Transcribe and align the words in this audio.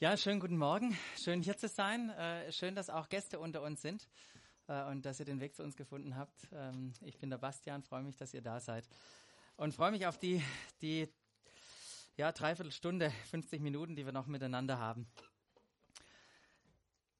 Ja, 0.00 0.16
schönen 0.16 0.38
guten 0.38 0.58
Morgen. 0.58 0.96
Schön 1.20 1.42
hier 1.42 1.56
zu 1.56 1.66
sein. 1.66 2.10
Äh, 2.10 2.52
schön, 2.52 2.76
dass 2.76 2.88
auch 2.88 3.08
Gäste 3.08 3.40
unter 3.40 3.62
uns 3.62 3.82
sind 3.82 4.08
äh, 4.68 4.84
und 4.84 5.04
dass 5.04 5.18
ihr 5.18 5.26
den 5.26 5.40
Weg 5.40 5.56
zu 5.56 5.64
uns 5.64 5.74
gefunden 5.74 6.14
habt. 6.14 6.46
Ähm, 6.52 6.92
ich 7.00 7.18
bin 7.18 7.30
der 7.30 7.38
Bastian, 7.38 7.82
freue 7.82 8.04
mich, 8.04 8.16
dass 8.16 8.32
ihr 8.32 8.40
da 8.40 8.60
seid 8.60 8.88
und 9.56 9.74
freue 9.74 9.90
mich 9.90 10.06
auf 10.06 10.16
die, 10.16 10.40
die 10.82 11.08
ja, 12.16 12.30
Dreiviertelstunde, 12.30 13.10
50 13.30 13.60
Minuten, 13.60 13.96
die 13.96 14.04
wir 14.04 14.12
noch 14.12 14.28
miteinander 14.28 14.78
haben. 14.78 15.08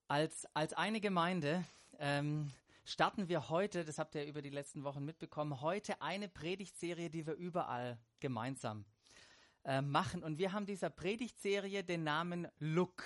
Als, 0.06 0.46
als 0.54 0.72
eine 0.72 1.00
Gemeinde 1.00 1.64
ähm, 1.98 2.52
starten 2.84 3.28
wir 3.28 3.48
heute, 3.48 3.84
das 3.84 3.98
habt 3.98 4.14
ihr 4.14 4.24
über 4.24 4.40
die 4.40 4.50
letzten 4.50 4.84
Wochen 4.84 5.04
mitbekommen, 5.04 5.62
heute 5.62 6.00
eine 6.00 6.28
Predigtserie, 6.28 7.10
die 7.10 7.26
wir 7.26 7.34
überall 7.34 7.98
gemeinsam 8.20 8.84
äh, 9.64 9.82
machen. 9.82 10.22
Und 10.22 10.38
wir 10.38 10.52
haben 10.52 10.66
dieser 10.66 10.90
Predigtserie 10.90 11.84
den 11.84 12.04
Namen 12.04 12.48
Look 12.58 13.02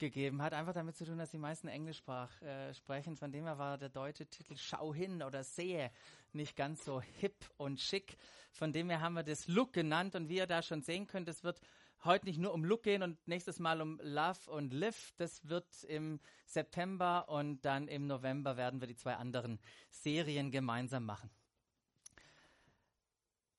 gegeben. 0.00 0.42
Hat 0.42 0.54
einfach 0.54 0.72
damit 0.72 0.96
zu 0.96 1.04
tun, 1.04 1.18
dass 1.18 1.30
die 1.30 1.38
meisten 1.38 1.68
Englisch 1.68 1.98
sprach, 1.98 2.40
äh, 2.42 2.74
sprechen. 2.74 3.16
Von 3.16 3.30
dem 3.30 3.44
her 3.44 3.58
war 3.58 3.78
der 3.78 3.90
deutsche 3.90 4.26
Titel 4.26 4.56
Schau 4.56 4.92
hin 4.92 5.22
oder 5.22 5.44
Sehe 5.44 5.92
nicht 6.32 6.56
ganz 6.56 6.84
so 6.84 7.00
hip 7.00 7.36
und 7.56 7.80
schick. 7.80 8.16
Von 8.50 8.72
dem 8.72 8.90
her 8.90 9.00
haben 9.00 9.14
wir 9.14 9.22
das 9.22 9.46
Look 9.46 9.72
genannt. 9.72 10.16
Und 10.16 10.28
wie 10.28 10.36
ihr 10.36 10.46
da 10.46 10.62
schon 10.62 10.82
sehen 10.82 11.06
könnt, 11.06 11.28
es 11.28 11.44
wird 11.44 11.60
heute 12.04 12.26
nicht 12.26 12.38
nur 12.38 12.52
um 12.52 12.64
Look 12.64 12.82
gehen 12.82 13.02
und 13.02 13.16
nächstes 13.28 13.58
Mal 13.58 13.80
um 13.80 14.00
Love 14.02 14.50
und 14.50 14.72
Live. 14.72 15.12
Das 15.16 15.46
wird 15.48 15.84
im 15.84 16.20
September 16.46 17.28
und 17.28 17.64
dann 17.64 17.86
im 17.86 18.06
November 18.06 18.56
werden 18.56 18.80
wir 18.80 18.88
die 18.88 18.96
zwei 18.96 19.14
anderen 19.14 19.60
Serien 19.90 20.50
gemeinsam 20.50 21.04
machen. 21.04 21.30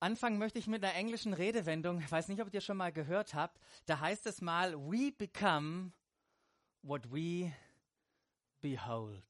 Anfangen 0.02 0.40
möchte 0.40 0.58
ich 0.58 0.66
mit 0.66 0.84
einer 0.84 0.96
englischen 0.96 1.32
Redewendung. 1.32 2.00
Ich 2.00 2.12
weiß 2.12 2.28
nicht, 2.28 2.42
ob 2.42 2.52
ihr 2.52 2.62
schon 2.62 2.78
mal 2.78 2.92
gehört 2.92 3.36
habt. 3.36 3.62
Da 3.86 4.00
heißt 4.00 4.26
es 4.26 4.42
mal, 4.42 4.76
we 4.76 5.12
become 5.12 5.92
what 6.82 7.12
we 7.12 7.54
behold. 8.62 9.23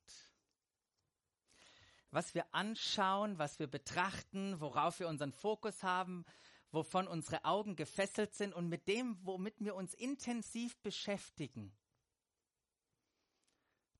Was 2.09 2.33
wir 2.33 2.45
anschauen, 2.55 3.37
was 3.37 3.59
wir 3.59 3.67
betrachten, 3.67 4.61
worauf 4.61 5.01
wir 5.01 5.09
unseren 5.09 5.33
Fokus 5.33 5.83
haben, 5.83 6.23
wovon 6.71 7.05
unsere 7.05 7.43
Augen 7.43 7.75
gefesselt 7.75 8.33
sind 8.33 8.53
und 8.53 8.69
mit 8.69 8.87
dem, 8.87 9.17
womit 9.25 9.55
wir 9.59 9.75
uns 9.75 9.93
intensiv 9.93 10.77
beschäftigen, 10.77 11.75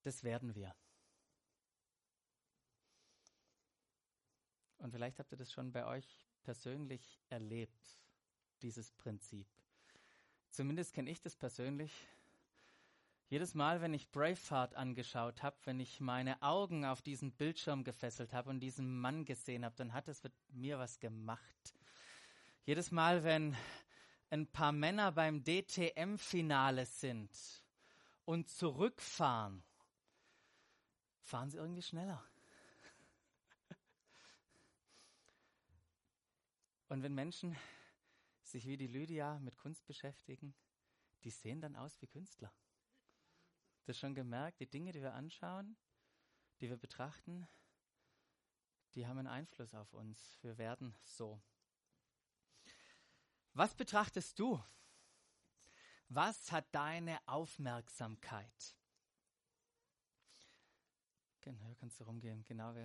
das 0.04 0.24
werden 0.24 0.56
wir. 0.56 0.74
Und 4.78 4.92
vielleicht 4.92 5.20
habt 5.20 5.34
ihr 5.34 5.38
das 5.38 5.52
schon 5.52 5.74
bei 5.74 5.86
euch 5.86 6.31
persönlich 6.44 7.20
erlebt, 7.30 8.00
dieses 8.62 8.92
Prinzip. 8.92 9.48
Zumindest 10.50 10.94
kenne 10.94 11.10
ich 11.10 11.22
das 11.22 11.36
persönlich. 11.36 11.92
Jedes 13.30 13.54
Mal, 13.54 13.80
wenn 13.80 13.94
ich 13.94 14.12
Braveheart 14.12 14.76
angeschaut 14.76 15.42
habe, 15.42 15.56
wenn 15.64 15.80
ich 15.80 16.02
meine 16.02 16.42
Augen 16.42 16.84
auf 16.84 17.02
diesen 17.02 17.32
Bildschirm 17.32 17.86
gefesselt 17.86 18.34
habe 18.34 18.50
und 18.50 18.60
diesen 18.60 19.00
Mann 19.00 19.24
gesehen 19.24 19.64
habe, 19.64 19.76
dann 19.78 19.94
hat 19.94 20.10
es 20.10 20.22
mit 20.22 20.34
mir 20.50 20.78
was 20.78 21.00
gemacht. 21.00 21.74
Jedes 22.66 22.92
Mal, 22.92 23.24
wenn 23.24 23.56
ein 24.30 24.48
paar 24.48 24.74
Männer 24.74 25.14
beim 25.14 25.44
DTM-Finale 25.44 26.86
sind 26.86 27.30
und 28.26 28.50
zurückfahren, 28.50 29.64
fahren 31.22 31.50
sie 31.50 31.58
irgendwie 31.58 31.82
schneller. 31.82 32.22
Und 36.92 37.04
wenn 37.04 37.16
Menschen 37.16 37.56
sich 38.44 38.68
wie 38.68 38.76
die 38.76 38.88
Lydia 38.88 39.40
mit 39.40 39.56
Kunst 39.56 39.88
beschäftigen, 39.88 40.54
die 41.24 41.30
sehen 41.30 41.62
dann 41.62 41.78
aus 41.78 42.02
wie 42.02 42.08
Künstler. 42.08 42.54
Das 43.86 43.98
schon 43.98 44.14
gemerkt, 44.14 44.60
die 44.60 44.70
Dinge, 44.70 44.92
die 44.92 45.02
wir 45.02 45.14
anschauen, 45.14 45.78
die 46.60 46.70
wir 46.70 46.76
betrachten, 46.76 47.48
die 48.94 49.08
haben 49.08 49.20
einen 49.20 49.30
Einfluss 49.30 49.74
auf 49.74 49.94
uns. 49.94 50.38
Wir 50.42 50.58
werden 50.58 50.94
so. 51.02 51.42
Was 53.54 53.74
betrachtest 53.74 54.38
du? 54.38 54.62
Was 56.10 56.52
hat 56.52 56.76
deine 56.76 57.26
Aufmerksamkeit? 57.26 58.76
Genau, 61.40 61.74
kannst 61.76 62.02
du 62.02 62.04
rumgehen. 62.04 62.44
Genau, 62.44 62.76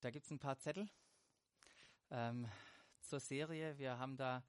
da 0.00 0.10
gibt 0.10 0.24
es 0.24 0.32
ein 0.32 0.40
paar 0.40 0.58
Zettel. 0.58 0.90
Ähm, 2.10 2.50
zur 3.08 3.20
Serie. 3.20 3.78
Wir 3.78 3.98
haben 3.98 4.16
da 4.16 4.42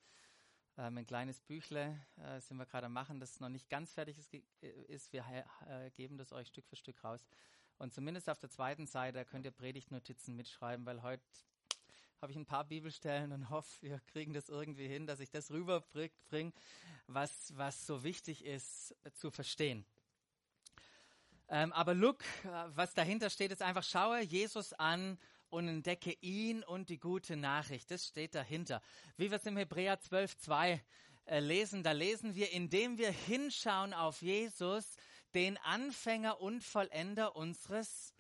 ähm, 0.78 0.97
ein 0.97 1.08
kleines 1.08 1.40
Büchle, 1.40 1.97
äh, 2.18 2.42
sind 2.42 2.58
wir 2.58 2.66
gerade 2.66 2.88
am 2.88 2.94
machen, 2.94 3.20
das 3.20 3.40
noch 3.40 3.50
nicht 3.50 3.70
ganz 3.70 3.94
fertig 3.94 4.18
ist. 4.18 4.34
ist. 4.62 5.14
Wir 5.14 5.25
äh, 5.68 5.90
geben 5.92 6.18
das 6.18 6.34
euch 6.34 6.50
Stück 6.50 6.68
für 6.68 6.75
Stück 6.75 7.02
raus. 7.03 7.25
Und 7.78 7.94
zumindest 7.94 8.30
auf 8.30 8.40
der 8.40 8.50
zweiten 8.50 8.86
Seite 8.86 9.24
könnt 9.24 9.46
ihr 9.46 9.52
Predigtnotizen 9.52 10.36
mitschreiben, 10.36 10.86
weil 10.86 11.02
heute 11.02 11.24
habe 12.22 12.34
ich 12.34 12.38
ein 12.38 12.46
paar 12.46 12.66
Bibelstellen 12.66 13.31
und 13.31 13.50
hoffe, 13.50 13.81
wir 13.81 14.02
kriegen 14.08 14.34
das 14.34 14.50
irgendwie 14.50 14.90
hin, 14.90 15.08
dass 15.08 15.22
ich 15.22 15.31
das 15.31 15.52
rüberbringe, 15.52 16.52
was, 17.08 17.56
was 17.56 17.88
so 17.88 18.03
wichtig 18.03 18.44
ist 18.44 18.94
äh, 19.06 19.14
zu 19.14 19.31
verstehen. 19.31 19.86
Ähm, 21.48 21.72
aber 21.72 21.94
look, 21.94 22.25
äh, 22.44 22.50
was 22.75 22.94
dahinter 22.94 23.30
steht, 23.30 23.53
ist 23.53 23.62
einfach, 23.62 23.84
schaue 23.84 24.19
Jesus 24.19 24.74
an 24.74 25.18
und 25.50 25.68
entdecke 25.68 26.16
ihn 26.22 26.64
und 26.64 26.90
die 26.90 27.00
gute 27.00 27.36
Nachricht. 27.36 27.92
Das 27.92 28.08
steht 28.08 28.36
dahinter. 28.36 28.82
Wie 29.18 29.32
wir 29.32 29.38
es 29.38 29.46
im 29.46 29.58
Hebräer 29.58 30.00
12.2 30.00 30.80
äh, 31.26 31.40
lesen, 31.40 31.84
da 31.84 31.92
lesen 31.92 32.36
wir, 32.36 32.52
indem 32.52 32.98
wir 32.98 33.12
hinschauen 33.12 33.94
auf 33.94 34.22
Jesus, 34.22 34.96
den 35.34 35.58
Anfänger 35.58 36.42
und 36.42 36.64
Vollender 36.64 37.36
unseres 37.36 38.14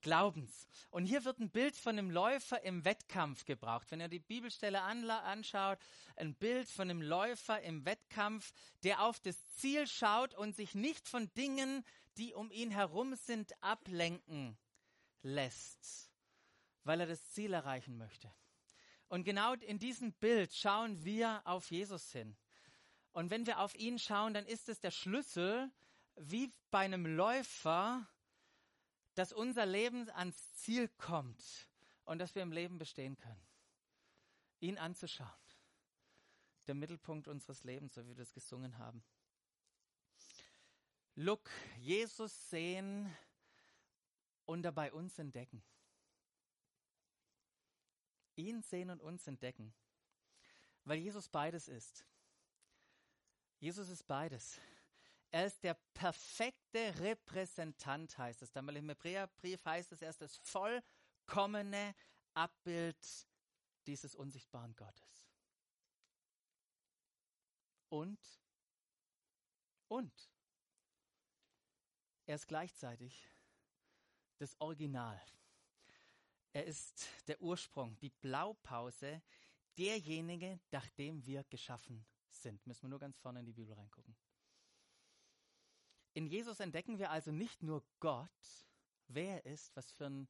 Glaubens. 0.00 0.68
Und 0.90 1.06
hier 1.06 1.24
wird 1.24 1.40
ein 1.40 1.50
Bild 1.50 1.76
von 1.76 1.98
einem 1.98 2.10
Läufer 2.10 2.62
im 2.62 2.84
Wettkampf 2.84 3.44
gebraucht. 3.44 3.90
Wenn 3.90 4.00
ihr 4.00 4.08
die 4.08 4.20
Bibelstelle 4.20 4.82
anschaut, 4.82 5.78
ein 6.16 6.34
Bild 6.34 6.68
von 6.68 6.90
einem 6.90 7.02
Läufer 7.02 7.60
im 7.62 7.84
Wettkampf, 7.84 8.52
der 8.84 9.02
auf 9.02 9.20
das 9.20 9.36
Ziel 9.56 9.86
schaut 9.86 10.34
und 10.34 10.54
sich 10.54 10.74
nicht 10.74 11.08
von 11.08 11.32
Dingen, 11.34 11.84
die 12.18 12.34
um 12.34 12.50
ihn 12.50 12.70
herum 12.70 13.14
sind, 13.14 13.52
ablenken 13.62 14.56
lässt 15.22 16.05
weil 16.86 17.00
er 17.00 17.06
das 17.06 17.28
Ziel 17.30 17.52
erreichen 17.52 17.98
möchte. 17.98 18.32
Und 19.08 19.24
genau 19.24 19.54
in 19.54 19.78
diesem 19.78 20.12
Bild 20.12 20.54
schauen 20.54 21.04
wir 21.04 21.42
auf 21.44 21.70
Jesus 21.70 22.12
hin. 22.12 22.36
Und 23.12 23.30
wenn 23.30 23.46
wir 23.46 23.60
auf 23.60 23.74
ihn 23.74 23.98
schauen, 23.98 24.34
dann 24.34 24.46
ist 24.46 24.68
es 24.68 24.78
der 24.80 24.90
Schlüssel, 24.90 25.70
wie 26.14 26.52
bei 26.70 26.80
einem 26.80 27.06
Läufer, 27.06 28.08
dass 29.14 29.32
unser 29.32 29.66
Leben 29.66 30.08
ans 30.10 30.54
Ziel 30.54 30.88
kommt 30.96 31.68
und 32.04 32.18
dass 32.18 32.34
wir 32.34 32.42
im 32.42 32.52
Leben 32.52 32.78
bestehen 32.78 33.16
können. 33.18 33.46
Ihn 34.60 34.78
anzuschauen. 34.78 35.30
Der 36.66 36.74
Mittelpunkt 36.74 37.28
unseres 37.28 37.64
Lebens, 37.64 37.94
so 37.94 38.04
wie 38.04 38.08
wir 38.08 38.14
das 38.16 38.32
gesungen 38.32 38.78
haben. 38.78 39.04
Look, 41.14 41.48
Jesus 41.78 42.50
sehen 42.50 43.12
und 44.44 44.62
dabei 44.62 44.92
uns 44.92 45.18
entdecken 45.18 45.62
ihn 48.36 48.62
sehen 48.62 48.90
und 48.90 49.00
uns 49.00 49.26
entdecken. 49.26 49.74
Weil 50.84 50.98
Jesus 50.98 51.28
beides 51.28 51.68
ist. 51.68 52.06
Jesus 53.58 53.88
ist 53.88 54.06
beides. 54.06 54.60
Er 55.30 55.46
ist 55.46 55.62
der 55.62 55.74
perfekte 55.94 56.98
Repräsentant, 57.00 58.16
heißt 58.16 58.42
es. 58.42 58.52
Dann 58.52 58.68
im 58.68 58.88
Hebräerbrief 58.88 59.64
heißt 59.64 59.92
es, 59.92 60.02
er 60.02 60.10
ist 60.10 60.20
das 60.20 60.36
vollkommene 60.36 61.94
Abbild 62.34 63.26
dieses 63.86 64.14
unsichtbaren 64.14 64.74
Gottes. 64.76 65.26
Und, 67.88 68.20
und, 69.88 70.30
er 72.26 72.34
ist 72.34 72.48
gleichzeitig 72.48 73.30
das 74.38 74.60
Original 74.60 75.20
er 76.56 76.64
ist 76.64 77.06
der 77.26 77.40
Ursprung, 77.42 77.98
die 77.98 78.08
Blaupause, 78.08 79.20
derjenige, 79.76 80.58
nach 80.70 80.88
dem 80.90 81.26
wir 81.26 81.44
geschaffen 81.44 82.06
sind. 82.30 82.66
Müssen 82.66 82.84
wir 82.84 82.88
nur 82.88 82.98
ganz 82.98 83.18
vorne 83.18 83.40
in 83.40 83.44
die 83.44 83.52
Bibel 83.52 83.74
reingucken. 83.74 84.16
In 86.14 86.26
Jesus 86.26 86.60
entdecken 86.60 86.98
wir 86.98 87.10
also 87.10 87.30
nicht 87.30 87.62
nur 87.62 87.84
Gott, 88.00 88.30
wer 89.08 89.44
er 89.44 89.52
ist, 89.52 89.76
was 89.76 89.92
für 89.92 90.06
ein 90.06 90.28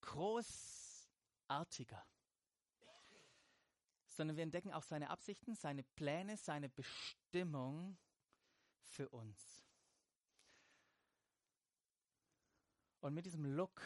großartiger, 0.00 2.02
sondern 4.06 4.38
wir 4.38 4.44
entdecken 4.44 4.72
auch 4.72 4.82
seine 4.82 5.10
Absichten, 5.10 5.54
seine 5.54 5.82
Pläne, 5.82 6.38
seine 6.38 6.70
Bestimmung 6.70 7.98
für 8.80 9.10
uns. 9.10 9.66
Und 13.00 13.12
mit 13.12 13.26
diesem 13.26 13.44
Look 13.44 13.82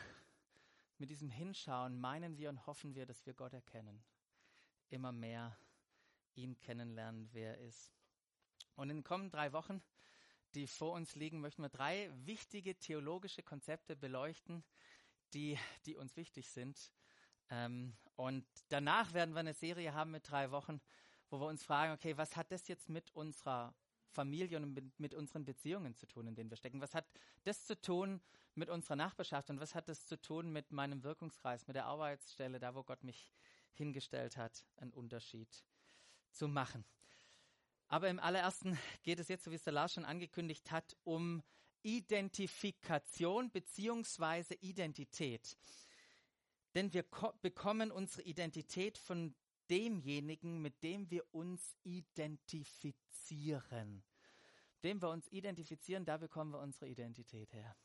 mit 1.01 1.09
diesem 1.09 1.31
Hinschauen 1.31 1.99
meinen 1.99 2.37
wir 2.37 2.51
und 2.51 2.67
hoffen 2.67 2.95
wir, 2.95 3.07
dass 3.07 3.25
wir 3.25 3.33
Gott 3.33 3.55
erkennen. 3.55 4.05
Immer 4.91 5.13
mehr 5.13 5.57
ihn 6.35 6.59
kennenlernen, 6.59 7.31
wer 7.33 7.57
er 7.57 7.67
ist. 7.67 7.91
Und 8.77 8.91
in 8.91 8.99
den 8.99 9.05
kommenden 9.05 9.31
drei 9.31 9.53
Wochen, 9.53 9.83
die 10.55 10.67
vor 10.67 10.93
uns 10.93 11.15
liegen, 11.15 11.41
möchten 11.41 11.63
wir 11.63 11.71
drei 11.71 12.11
wichtige 12.27 12.79
theologische 12.79 13.43
Konzepte 13.43 13.97
beleuchten, 13.97 14.63
die, 15.33 15.59
die 15.87 15.97
uns 15.97 16.17
wichtig 16.17 16.51
sind. 16.51 16.93
Ähm, 17.49 17.97
und 18.17 18.45
danach 18.69 19.15
werden 19.15 19.35
wir 19.35 19.41
eine 19.41 19.55
Serie 19.55 19.95
haben 19.95 20.11
mit 20.11 20.31
drei 20.31 20.51
Wochen, 20.51 20.83
wo 21.31 21.41
wir 21.41 21.47
uns 21.47 21.65
fragen, 21.65 21.95
okay, 21.95 22.17
was 22.19 22.37
hat 22.37 22.53
das 22.53 22.69
jetzt 22.69 22.91
mit 22.91 23.11
unserer 23.13 23.75
Familie 24.11 24.59
und 24.59 24.75
mit, 24.75 25.01
mit, 25.01 25.15
unseren 25.15 25.45
Beziehungen 25.45 25.95
zu 25.95 26.07
tun, 26.07 26.27
in 26.27 26.35
denen 26.35 26.51
wir 26.51 26.57
stecken? 26.57 26.81
Was 26.81 26.95
hat 26.95 27.07
das 27.45 27.65
zu 27.65 27.81
tun 27.81 28.21
mit 28.55 28.69
unserer 28.69 28.97
Nachbarschaft 28.97 29.51
und 29.51 29.61
was 29.61 29.75
hat 29.75 29.89
das 29.89 30.07
zu 30.07 30.21
tun 30.21 30.53
mit 30.53 30.73
meinem 30.73 31.03
Wirkungskreis, 31.03 31.67
mit 31.67 31.77
der 31.77 31.87
Arbeitsstelle, 31.87 32.59
da 32.59 32.75
wo 32.75 32.83
Gott 32.83 33.05
mich 33.05 33.33
hingestellt 33.73 34.37
hat, 34.37 34.65
einen 34.77 34.93
Unterschied 34.93 35.65
zu 36.31 36.49
machen? 36.49 36.85
Aber 37.89 38.09
im 38.09 38.21
allerersten 38.21 38.79
geht 39.03 39.19
es 39.19 39.29
jetzt, 39.29 39.45
so 39.45 39.51
wie 39.51 39.57
es 39.57 39.65
der 39.65 39.73
Lars 39.73 39.95
schon 39.95 40.05
angekündigt 40.05 40.71
hat, 40.71 40.97
um 41.05 41.43
Identifikation 41.83 43.51
beziehungsweise 43.51 44.55
Identität. 44.55 45.57
Denn 46.75 46.93
wir 46.93 47.05
bekommen 47.43 47.91
unsere 47.91 48.23
Identität 48.23 48.97
von 48.97 49.35
demjenigen, 49.71 50.61
mit 50.61 50.83
dem 50.83 51.09
wir 51.11 51.25
uns 51.33 51.77
identifizieren. 51.85 54.03
Dem 54.83 55.01
wir 55.01 55.11
uns 55.11 55.29
identifizieren, 55.29 56.05
da 56.05 56.17
bekommen 56.17 56.53
wir 56.53 56.61
unsere 56.61 56.89
Identität 56.89 57.53
her. 57.53 57.77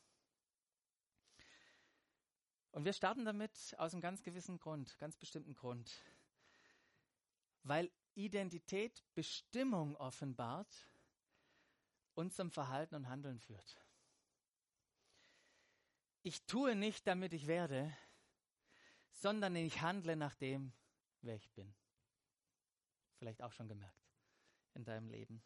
Und 2.72 2.84
wir 2.84 2.92
starten 2.92 3.24
damit 3.24 3.74
aus 3.78 3.92
einem 3.92 4.02
ganz 4.02 4.22
gewissen 4.22 4.58
Grund, 4.58 4.98
ganz 4.98 5.16
bestimmten 5.16 5.54
Grund. 5.54 5.94
Weil 7.62 7.90
Identität 8.14 9.02
Bestimmung 9.14 9.96
offenbart, 9.96 10.86
unserem 12.14 12.50
Verhalten 12.50 12.94
und 12.94 13.08
Handeln 13.08 13.38
führt. 13.38 13.82
Ich 16.22 16.44
tue 16.46 16.74
nicht, 16.74 17.06
damit 17.06 17.34
ich 17.34 17.46
werde, 17.46 17.94
sondern 19.12 19.54
ich 19.56 19.80
handle 19.80 20.16
nach 20.16 20.34
dem, 20.34 20.72
wer 21.26 21.36
ich 21.36 21.50
bin. 21.50 21.74
Vielleicht 23.18 23.42
auch 23.42 23.52
schon 23.52 23.68
gemerkt 23.68 24.06
in 24.74 24.84
deinem 24.84 25.08
Leben. 25.08 25.42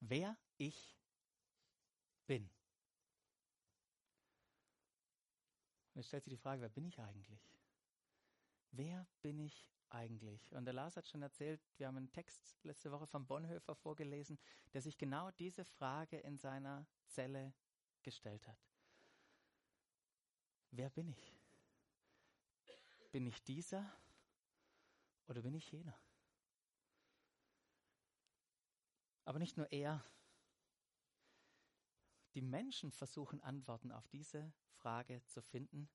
Wer 0.00 0.36
ich 0.58 0.96
bin. 2.26 2.44
Und 5.94 6.00
jetzt 6.00 6.08
stellt 6.08 6.24
sich 6.24 6.32
die 6.32 6.38
Frage, 6.38 6.60
wer 6.62 6.68
bin 6.68 6.86
ich 6.86 7.00
eigentlich? 7.00 7.40
Wer 8.72 9.06
bin 9.22 9.38
ich 9.38 9.70
eigentlich? 9.90 10.52
Und 10.54 10.64
der 10.64 10.74
Lars 10.74 10.96
hat 10.96 11.06
schon 11.06 11.22
erzählt, 11.22 11.60
wir 11.76 11.86
haben 11.86 11.96
einen 11.96 12.12
Text 12.12 12.58
letzte 12.64 12.90
Woche 12.90 13.06
von 13.06 13.26
Bonhoeffer 13.26 13.76
vorgelesen, 13.76 14.38
der 14.72 14.82
sich 14.82 14.98
genau 14.98 15.30
diese 15.32 15.64
Frage 15.64 16.18
in 16.18 16.38
seiner 16.38 16.86
Zelle 17.06 17.54
gestellt 18.02 18.46
hat. 18.48 18.58
Wer 20.72 20.90
bin 20.90 21.08
ich? 21.08 21.32
Bin 23.12 23.26
ich 23.26 23.42
dieser 23.44 23.88
oder 25.28 25.42
bin 25.42 25.54
ich 25.54 25.70
jener? 25.70 25.98
Aber 29.24 29.38
nicht 29.38 29.56
nur 29.56 29.70
er. 29.72 30.04
Die 32.34 32.42
Menschen 32.42 32.90
versuchen 32.90 33.40
Antworten 33.40 33.92
auf 33.92 34.08
diese 34.08 34.52
Frage 34.76 35.24
zu 35.26 35.40
finden 35.40 35.88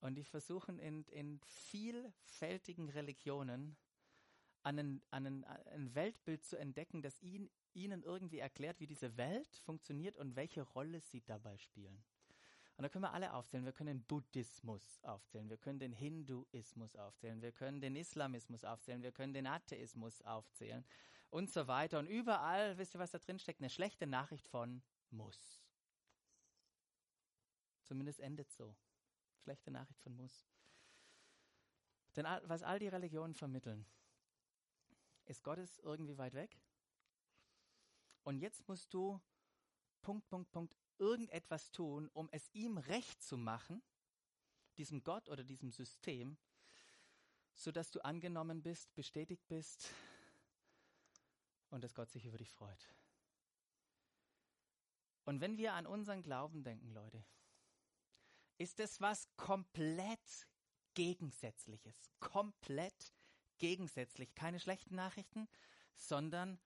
und 0.00 0.16
die 0.16 0.24
versuchen 0.24 0.78
in, 0.78 1.04
in 1.04 1.40
vielfältigen 1.44 2.88
Religionen 2.90 3.76
einen, 4.62 5.00
einen, 5.10 5.44
ein 5.44 5.94
Weltbild 5.94 6.44
zu 6.44 6.56
entdecken, 6.56 7.00
das 7.00 7.20
ihn, 7.22 7.48
ihnen 7.72 8.02
irgendwie 8.02 8.40
erklärt, 8.40 8.80
wie 8.80 8.86
diese 8.88 9.16
Welt 9.16 9.56
funktioniert 9.64 10.16
und 10.16 10.34
welche 10.34 10.62
Rolle 10.62 11.00
sie 11.00 11.22
dabei 11.22 11.56
spielen. 11.56 12.04
Und 12.76 12.82
da 12.82 12.88
können 12.90 13.04
wir 13.04 13.12
alle 13.12 13.32
aufzählen. 13.32 13.64
Wir 13.64 13.72
können 13.72 13.98
den 13.98 14.04
Buddhismus 14.04 15.00
aufzählen, 15.02 15.48
wir 15.48 15.56
können 15.56 15.78
den 15.78 15.92
Hinduismus 15.92 16.94
aufzählen, 16.94 17.40
wir 17.40 17.52
können 17.52 17.80
den 17.80 17.96
Islamismus 17.96 18.64
aufzählen, 18.64 19.02
wir 19.02 19.12
können 19.12 19.32
den 19.32 19.46
Atheismus 19.46 20.20
aufzählen 20.22 20.84
und 21.30 21.50
so 21.50 21.66
weiter. 21.68 21.98
Und 21.98 22.06
überall, 22.06 22.76
wisst 22.76 22.94
ihr, 22.94 23.00
was 23.00 23.10
da 23.10 23.18
drin 23.18 23.38
steckt? 23.38 23.60
Eine 23.60 23.70
schlechte 23.70 24.06
Nachricht 24.06 24.46
von 24.48 24.82
muss. 25.10 25.64
Zumindest 27.82 28.20
endet 28.20 28.50
so. 28.50 28.76
Schlechte 29.38 29.70
Nachricht 29.70 30.00
von 30.02 30.14
muss. 30.14 30.46
Denn 32.14 32.26
was 32.44 32.62
all 32.62 32.78
die 32.78 32.88
Religionen 32.88 33.34
vermitteln, 33.34 33.86
ist 35.24 35.42
Gottes 35.42 35.78
irgendwie 35.78 36.18
weit 36.18 36.34
weg. 36.34 36.58
Und 38.22 38.38
jetzt 38.38 38.66
musst 38.68 38.92
du 38.92 39.20
Punkt, 40.02 40.28
Punkt, 40.28 40.50
Punkt 40.50 40.76
irgendetwas 40.98 41.70
tun, 41.70 42.08
um 42.12 42.28
es 42.32 42.48
ihm 42.52 42.78
recht 42.78 43.22
zu 43.22 43.36
machen, 43.36 43.82
diesem 44.76 45.02
Gott 45.02 45.28
oder 45.28 45.44
diesem 45.44 45.70
System, 45.70 46.36
sodass 47.54 47.90
du 47.90 48.04
angenommen 48.04 48.62
bist, 48.62 48.94
bestätigt 48.94 49.46
bist 49.48 49.90
und 51.70 51.82
dass 51.82 51.94
Gott 51.94 52.10
sich 52.10 52.24
über 52.24 52.38
dich 52.38 52.50
freut. 52.50 52.94
Und 55.24 55.40
wenn 55.40 55.56
wir 55.56 55.74
an 55.74 55.86
unseren 55.86 56.22
Glauben 56.22 56.62
denken, 56.62 56.92
Leute, 56.92 57.24
ist 58.58 58.80
es 58.80 59.00
was 59.00 59.28
komplett 59.36 60.46
Gegensätzliches, 60.94 62.10
komplett 62.20 63.12
gegensätzlich. 63.58 64.34
Keine 64.34 64.60
schlechten 64.60 64.94
Nachrichten, 64.94 65.48
sondern 65.94 66.58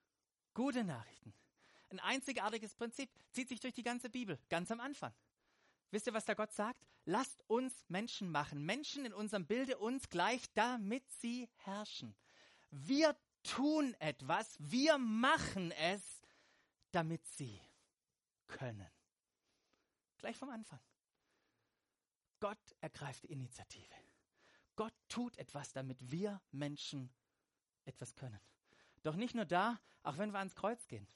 gute 0.55 0.85
Nachrichten. 0.85 1.35
Ein 1.91 2.01
einzigartiges 2.01 2.75
Prinzip 2.75 3.11
zieht 3.33 3.49
sich 3.49 3.61
durch 3.61 3.75
die 3.75 3.83
ganze 3.83 4.11
Bibel, 4.11 4.39
ganz 4.49 4.71
am 4.71 4.81
Anfang. 4.81 5.13
Wisst 5.91 6.07
ihr, 6.07 6.15
was 6.15 6.25
da 6.25 6.35
Gott 6.35 6.53
sagt? 6.53 6.87
Lasst 7.05 7.43
uns 7.49 7.85
Menschen 7.89 8.31
machen. 8.31 8.65
Menschen 8.65 9.05
in 9.05 9.13
unserem 9.13 9.47
Bilde 9.47 9.77
uns 9.77 10.09
gleich, 10.09 10.53
damit 10.55 11.09
sie 11.11 11.49
herrschen. 11.57 12.15
Wir 12.71 13.17
tun 13.43 13.95
etwas, 13.99 14.57
wir 14.61 14.99
machen 14.99 15.73
es, 15.73 16.23
damit 16.93 17.27
sie 17.27 17.61
können. 18.47 18.89
Gleich 20.19 20.37
vom 20.37 20.51
Anfang. 20.51 20.81
Gott 22.39 22.59
ergreift 22.81 23.25
die 23.25 23.33
Initiative. 23.33 23.95
Gott 24.77 24.95
tut 25.09 25.37
etwas, 25.39 25.73
damit 25.73 26.11
wir 26.13 26.41
Menschen 26.53 27.13
etwas 27.85 28.15
können. 28.15 28.41
Doch 29.03 29.17
nicht 29.17 29.35
nur 29.35 29.45
da, 29.45 29.81
auch 30.05 30.19
wenn 30.19 30.31
wir 30.31 30.39
ans 30.39 30.55
Kreuz 30.55 30.87
gehen 30.87 31.09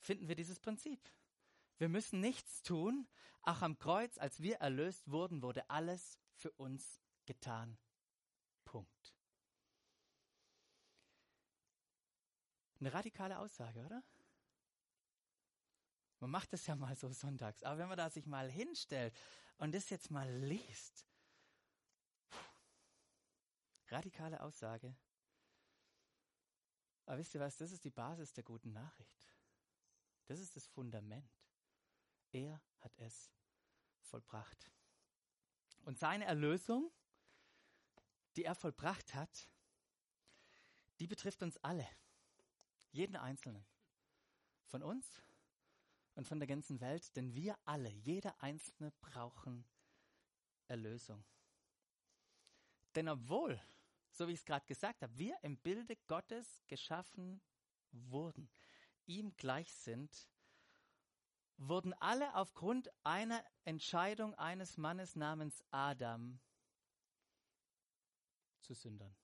finden 0.00 0.28
wir 0.28 0.34
dieses 0.34 0.58
Prinzip. 0.58 1.00
Wir 1.78 1.88
müssen 1.88 2.20
nichts 2.20 2.62
tun. 2.62 3.08
Auch 3.42 3.62
am 3.62 3.78
Kreuz, 3.78 4.18
als 4.18 4.40
wir 4.40 4.56
erlöst 4.56 5.10
wurden, 5.10 5.42
wurde 5.42 5.68
alles 5.70 6.18
für 6.34 6.52
uns 6.52 7.00
getan. 7.26 7.78
Punkt. 8.64 9.14
Eine 12.80 12.92
radikale 12.92 13.38
Aussage, 13.38 13.84
oder? 13.84 14.02
Man 16.20 16.30
macht 16.30 16.52
das 16.52 16.66
ja 16.66 16.76
mal 16.76 16.94
so 16.96 17.10
sonntags. 17.12 17.62
Aber 17.62 17.78
wenn 17.78 17.88
man 17.88 17.96
da 17.96 18.10
sich 18.10 18.26
mal 18.26 18.50
hinstellt 18.50 19.14
und 19.56 19.74
das 19.74 19.88
jetzt 19.90 20.10
mal 20.10 20.30
liest, 20.30 21.06
radikale 23.88 24.40
Aussage. 24.42 24.94
Aber 27.06 27.18
wisst 27.18 27.34
ihr 27.34 27.40
was, 27.40 27.56
das 27.56 27.72
ist 27.72 27.84
die 27.84 27.90
Basis 27.90 28.32
der 28.34 28.44
guten 28.44 28.72
Nachricht. 28.72 29.26
Das 30.30 30.38
ist 30.38 30.54
das 30.54 30.64
Fundament. 30.68 31.28
Er 32.30 32.62
hat 32.78 32.96
es 32.98 33.32
vollbracht. 33.98 34.70
Und 35.82 35.98
seine 35.98 36.24
Erlösung, 36.24 36.92
die 38.36 38.44
er 38.44 38.54
vollbracht 38.54 39.12
hat, 39.12 39.48
die 41.00 41.08
betrifft 41.08 41.42
uns 41.42 41.56
alle. 41.64 41.84
Jeden 42.92 43.16
Einzelnen. 43.16 43.66
Von 44.66 44.84
uns 44.84 45.20
und 46.14 46.28
von 46.28 46.38
der 46.38 46.46
ganzen 46.46 46.80
Welt, 46.80 47.16
denn 47.16 47.34
wir 47.34 47.58
alle, 47.64 47.90
jeder 47.90 48.40
Einzelne 48.40 48.92
brauchen 49.00 49.64
Erlösung. 50.68 51.24
Denn 52.94 53.08
obwohl, 53.08 53.60
so 54.12 54.28
wie 54.28 54.34
ich 54.34 54.38
es 54.38 54.46
gerade 54.46 54.66
gesagt 54.66 55.02
habe, 55.02 55.18
wir 55.18 55.36
im 55.42 55.56
Bilde 55.56 55.96
Gottes 56.06 56.62
geschaffen 56.68 57.42
wurden, 57.90 58.48
ihm 59.10 59.36
gleich 59.36 59.74
sind, 59.74 60.28
wurden 61.56 61.92
alle 61.94 62.34
aufgrund 62.36 62.90
einer 63.04 63.44
Entscheidung 63.64 64.34
eines 64.36 64.76
Mannes 64.76 65.16
namens 65.16 65.62
Adam 65.70 66.40
zu 68.60 68.72
Sündern. 68.74 69.14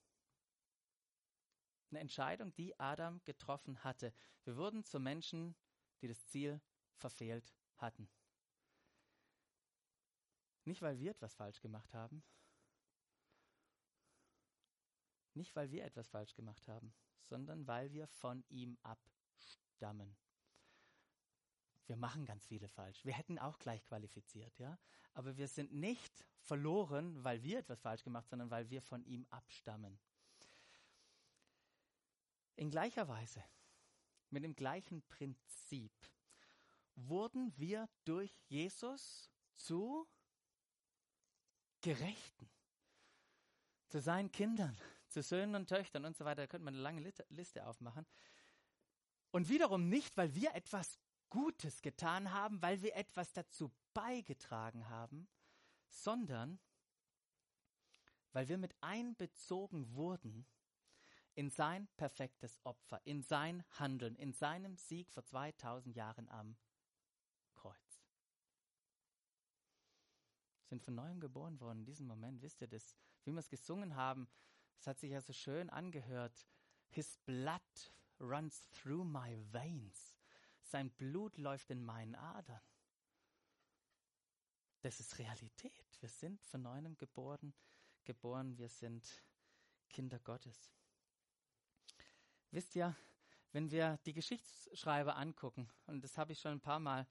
Eine 1.91 2.01
Entscheidung, 2.01 2.53
die 2.55 2.79
Adam 2.79 3.23
getroffen 3.25 3.83
hatte. 3.85 4.13
Wir 4.45 4.57
wurden 4.57 4.85
zu 4.85 4.99
Menschen, 4.99 5.55
die 6.03 6.09
das 6.09 6.27
Ziel 6.27 6.61
verfehlt 6.97 7.55
hatten. 7.77 8.09
Nicht, 10.65 10.83
weil 10.83 10.99
wir 10.99 11.13
etwas 11.13 11.35
falsch 11.35 11.61
gemacht 11.61 11.95
haben. 11.95 12.25
Nicht, 15.35 15.55
weil 15.55 15.71
wir 15.71 15.85
etwas 15.85 16.09
falsch 16.09 16.35
gemacht 16.35 16.67
haben, 16.67 16.93
sondern 17.23 17.67
weil 17.69 17.93
wir 17.93 18.09
von 18.09 18.45
ihm 18.49 18.77
ab 18.83 18.99
abstammen. 19.77 20.17
Wir 21.87 21.97
machen 21.97 22.25
ganz 22.25 22.47
viele 22.47 22.69
falsch. 22.69 23.05
Wir 23.05 23.13
hätten 23.13 23.39
auch 23.39 23.59
gleich 23.59 23.85
qualifiziert, 23.85 24.59
ja. 24.59 24.79
Aber 25.15 25.37
wir 25.37 25.47
sind 25.49 25.73
nicht 25.73 26.25
verloren, 26.41 27.23
weil 27.23 27.43
wir 27.43 27.59
etwas 27.59 27.81
falsch 27.81 28.03
gemacht, 28.03 28.29
sondern 28.29 28.51
weil 28.51 28.69
wir 28.71 28.83
von 28.83 29.05
ihm 29.05 29.27
abstammen. 29.31 29.99
In 32.57 32.71
gleicher 32.71 33.07
Weise, 33.07 33.45
mit 34.31 34.43
dem 34.43 34.57
gleichen 34.57 35.03
Prinzip, 35.09 35.93
wurden 36.97 37.53
wir 37.57 37.89
durch 38.05 38.33
Jesus 38.49 39.31
zu 39.55 40.09
Gerechten, 41.83 42.49
zu 43.89 44.01
seinen 44.01 44.33
Kindern, 44.33 44.77
zu 45.09 45.23
Söhnen 45.23 45.55
und 45.55 45.69
Töchtern 45.69 46.05
und 46.07 46.17
so 46.17 46.25
weiter. 46.25 46.43
Da 46.43 46.47
könnte 46.47 46.65
man 46.65 46.75
eine 46.75 46.83
lange 46.83 47.13
Liste 47.29 47.67
aufmachen. 47.67 48.07
Und 49.31 49.49
wiederum 49.49 49.89
nicht, 49.89 50.17
weil 50.17 50.35
wir 50.35 50.55
etwas 50.55 50.99
Gutes 51.31 51.83
getan 51.83 52.33
haben, 52.33 52.63
weil 52.63 52.83
wir 52.83 52.95
etwas 52.97 53.33
dazu 53.33 53.73
beigetragen 53.93 54.89
haben, 54.89 55.29
sondern 55.89 56.59
weil 58.33 58.49
wir 58.49 58.59
mit 58.59 58.75
einbezogen 58.83 59.95
wurden 59.95 60.47
in 61.35 61.51
sein 61.51 61.89
perfektes 61.97 62.61
Opfer, 62.65 63.01
in 63.05 63.23
sein 63.23 63.65
Handeln, 63.79 64.17
in 64.17 64.33
seinem 64.33 64.77
Sieg 64.77 65.11
vor 65.11 65.25
2000 65.25 65.95
Jahren 65.95 66.29
am 66.29 66.57
Kreuz. 67.55 68.03
Sind 70.65 70.83
von 70.83 70.95
neuem 70.95 71.21
geboren 71.21 71.61
worden 71.61 71.81
in 71.81 71.85
diesem 71.87 72.07
Moment, 72.07 72.43
wisst 72.43 72.61
ihr 72.61 72.69
das? 72.69 72.97
Wie 73.25 73.33
wir 73.33 73.39
es 73.39 73.51
gesungen 73.51 73.97
haben, 73.97 74.29
es 74.79 74.87
hat 74.87 74.99
sich 74.99 75.11
ja 75.11 75.21
so 75.21 75.33
schön 75.33 75.71
angehört. 75.71 76.47
His 76.89 77.19
blood 77.19 77.93
runs 78.21 78.69
through 78.73 79.05
my 79.05 79.37
veins. 79.53 80.17
Sein 80.63 80.91
Blut 80.91 81.39
läuft 81.39 81.71
in 81.71 81.85
meinen 81.85 82.15
Adern. 82.15 82.61
Das 84.81 85.01
ist 85.01 85.19
Realität. 85.19 85.73
Wir 86.01 86.09
sind 86.09 86.43
von 86.45 86.63
neuem 86.63 86.97
geboren, 86.97 87.55
geboren, 88.05 88.57
wir 88.59 88.69
sind 88.69 89.23
Kinder 89.89 90.19
Gottes. 90.21 90.73
Wisst 92.51 92.77
ihr, 92.77 92.95
wenn 93.53 93.71
wir 93.71 93.99
die 94.07 94.13
Geschichtsschreiber 94.13 95.17
angucken, 95.17 95.69
und 95.87 96.05
das 96.05 96.19
habe 96.19 96.33
ich 96.33 96.41
schon 96.41 96.53
ein 96.53 96.61
paar 96.61 96.81
Mal 96.81 97.07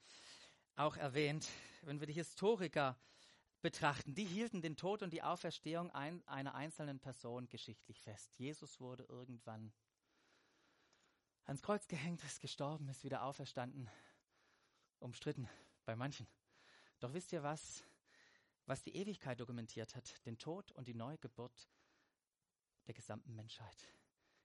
auch 0.76 0.96
erwähnt, 0.96 1.48
wenn 1.82 2.00
wir 2.00 2.06
die 2.06 2.12
Historiker 2.12 2.98
betrachten, 3.62 4.14
die 4.14 4.24
hielten 4.24 4.62
den 4.62 4.76
Tod 4.76 5.02
und 5.02 5.12
die 5.12 5.22
Auferstehung 5.22 5.90
ein, 5.90 6.26
einer 6.28 6.54
einzelnen 6.54 7.00
Person 7.00 7.48
geschichtlich 7.48 8.00
fest. 8.00 8.38
Jesus 8.38 8.80
wurde 8.80 9.04
irgendwann 9.04 9.72
ans 11.46 11.62
Kreuz 11.62 11.86
gehängt, 11.86 12.22
ist 12.24 12.40
gestorben, 12.40 12.88
ist 12.88 13.04
wieder 13.04 13.22
auferstanden. 13.22 13.88
Umstritten 14.98 15.48
bei 15.84 15.94
manchen. 15.94 16.26
Doch 16.98 17.12
wisst 17.12 17.32
ihr 17.32 17.42
was, 17.42 17.84
was 18.66 18.82
die 18.82 18.96
Ewigkeit 18.96 19.38
dokumentiert 19.38 19.94
hat? 19.94 20.26
Den 20.26 20.38
Tod 20.38 20.72
und 20.72 20.88
die 20.88 20.94
Neugeburt 20.94 21.68
der 22.86 22.94
gesamten 22.94 23.34
Menschheit. 23.34 23.88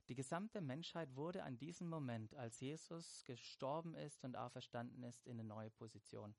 Die 0.10 0.16
gesamte 0.16 0.62
Menschheit 0.62 1.16
wurde 1.16 1.44
an 1.44 1.58
diesem 1.58 1.88
Moment, 1.90 2.36
als 2.36 2.60
Jesus 2.60 3.24
gestorben 3.24 3.96
ist 3.96 4.24
und 4.24 4.36
auferstanden 4.36 5.04
ist, 5.04 5.26
in 5.26 5.40
eine 5.40 5.48
neue 5.48 5.72
Position 5.72 6.36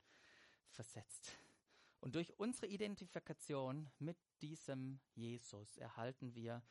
versetzt. 0.69 1.33
Und 2.00 2.14
durch 2.14 2.38
unsere 2.38 2.66
Identifikation 2.66 3.90
mit 3.99 4.19
diesem 4.42 5.00
Jesus 5.14 5.76
erhalten 5.78 6.35
wir 6.35 6.62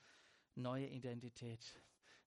neue 0.55 0.87
Identität. 0.87 1.81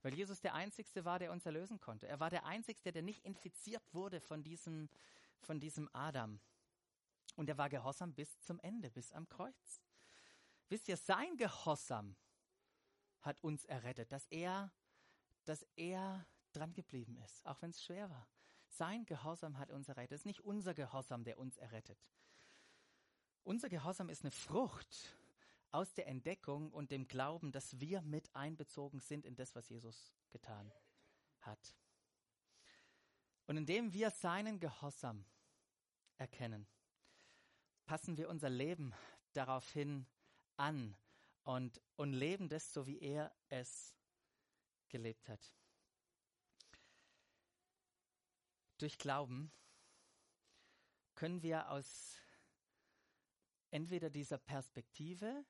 Weil 0.05 0.13
Jesus 0.13 0.43
der 0.43 0.53
Einzige 0.53 1.07
war, 1.07 1.19
der 1.19 1.33
uns 1.33 1.47
erlösen 1.47 1.81
konnte. 1.81 2.07
Er 2.07 2.21
war 2.21 2.29
der 2.29 2.45
Einzige, 2.45 2.93
der 2.93 3.01
nicht 3.01 3.25
infiziert 3.25 3.83
wurde 3.95 4.21
von 4.21 4.43
diesem, 4.43 4.91
von 5.41 5.61
diesem 5.61 5.89
Adam. 5.95 6.41
Und 7.37 7.49
er 7.49 7.57
war 7.57 7.71
gehorsam 7.71 8.13
bis 8.13 8.39
zum 8.43 8.61
Ende, 8.61 8.91
bis 8.91 9.13
am 9.13 9.27
Kreuz. 9.31 9.81
Wisst 10.69 10.89
ihr, 10.89 10.99
sein 10.99 11.39
Gehorsam 11.39 12.17
hat 13.23 13.43
uns 13.43 13.65
errettet, 13.65 14.13
dass 14.13 14.27
er, 14.27 14.71
dass 15.47 15.67
er 15.75 16.27
dran 16.53 16.75
geblieben 16.75 17.17
ist, 17.25 17.47
auch 17.47 17.63
wenn 17.63 17.71
es 17.71 17.83
schwer 17.83 18.11
war. 18.11 18.29
Sein 18.69 19.07
Gehorsam 19.07 19.57
hat 19.59 19.71
uns 19.71 19.89
errettet. 19.89 20.13
Es 20.13 20.21
ist 20.21 20.27
nicht 20.27 20.41
unser 20.41 20.75
Gehorsam, 20.75 21.25
der 21.25 21.39
uns 21.39 21.57
errettet. 21.57 22.11
Unser 23.43 23.71
Gehorsam 23.71 24.11
ist 24.11 24.21
eine 24.21 24.33
Frucht 24.33 25.17
aus 25.75 25.93
der 25.93 26.07
Entdeckung 26.07 26.71
und 26.73 26.93
dem 26.93 27.09
Glauben, 27.09 27.51
dass 27.51 27.81
wir 27.81 28.01
mit 28.03 28.35
einbezogen 28.35 29.01
sind 29.01 29.27
in 29.27 29.35
das, 29.35 29.57
was 29.57 29.69
Jesus 29.69 30.15
getan 30.31 30.73
hat. 31.41 31.75
Und 33.47 33.57
indem 33.57 33.93
wir 33.93 34.13
seinen 34.13 34.61
Gehorsam 34.61 35.25
erkennen, 36.17 36.69
passen 37.87 38.17
wir 38.17 38.29
unser 38.29 38.51
Leben 38.51 38.95
daraufhin 39.33 40.07
an 40.57 40.97
und, 41.43 41.83
und 41.97 42.13
leben 42.13 42.49
das 42.49 42.73
so, 42.73 42.87
wie 42.87 43.01
er 43.01 43.35
es 43.49 43.97
gelebt 44.89 45.29
hat. 45.29 45.53
Durch 48.79 48.97
Glauben 48.97 49.51
können 51.17 51.43
wir 51.43 51.69
aus 51.69 52.17
entweder 53.71 54.09
dieser 54.09 54.39
Perspektive 54.39 55.45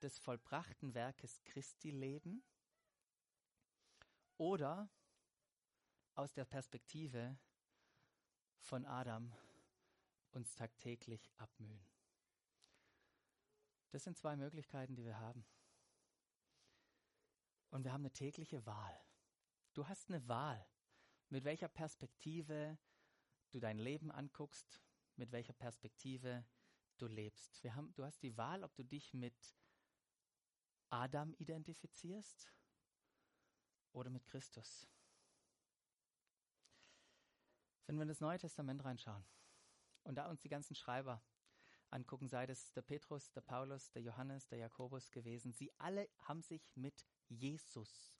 des 0.00 0.18
vollbrachten 0.18 0.94
Werkes 0.94 1.42
Christi 1.44 1.90
leben 1.90 2.42
oder 4.36 4.90
aus 6.14 6.32
der 6.32 6.44
Perspektive 6.44 7.38
von 8.58 8.84
Adam 8.84 9.32
uns 10.32 10.54
tagtäglich 10.54 11.30
abmühen. 11.38 11.84
Das 13.90 14.04
sind 14.04 14.16
zwei 14.16 14.36
Möglichkeiten, 14.36 14.94
die 14.94 15.04
wir 15.04 15.18
haben. 15.18 15.44
Und 17.70 17.84
wir 17.84 17.92
haben 17.92 18.02
eine 18.02 18.12
tägliche 18.12 18.64
Wahl. 18.66 19.00
Du 19.74 19.86
hast 19.88 20.08
eine 20.08 20.26
Wahl, 20.28 20.64
mit 21.28 21.44
welcher 21.44 21.68
Perspektive 21.68 22.78
du 23.50 23.60
dein 23.60 23.78
Leben 23.78 24.10
anguckst, 24.10 24.80
mit 25.16 25.32
welcher 25.32 25.52
Perspektive 25.52 26.44
du 26.98 27.06
lebst. 27.06 27.62
Wir 27.62 27.74
haben, 27.74 27.92
du 27.94 28.04
hast 28.04 28.22
die 28.22 28.36
Wahl, 28.36 28.64
ob 28.64 28.74
du 28.74 28.84
dich 28.84 29.14
mit 29.14 29.54
Adam 30.90 31.34
identifizierst 31.38 32.52
oder 33.92 34.10
mit 34.10 34.26
Christus. 34.26 34.88
Wenn 37.86 37.96
wir 37.96 38.02
in 38.02 38.08
das 38.08 38.20
Neue 38.20 38.38
Testament 38.38 38.84
reinschauen 38.84 39.24
und 40.04 40.16
da 40.16 40.28
uns 40.28 40.40
die 40.40 40.48
ganzen 40.48 40.74
Schreiber 40.74 41.22
angucken, 41.90 42.28
sei 42.28 42.44
es 42.44 42.72
der 42.72 42.82
Petrus, 42.82 43.32
der 43.32 43.40
Paulus, 43.40 43.90
der 43.90 44.02
Johannes, 44.02 44.46
der 44.48 44.58
Jakobus 44.58 45.10
gewesen, 45.10 45.52
sie 45.52 45.72
alle 45.78 46.08
haben 46.18 46.42
sich 46.42 46.70
mit 46.76 47.06
Jesus 47.28 48.12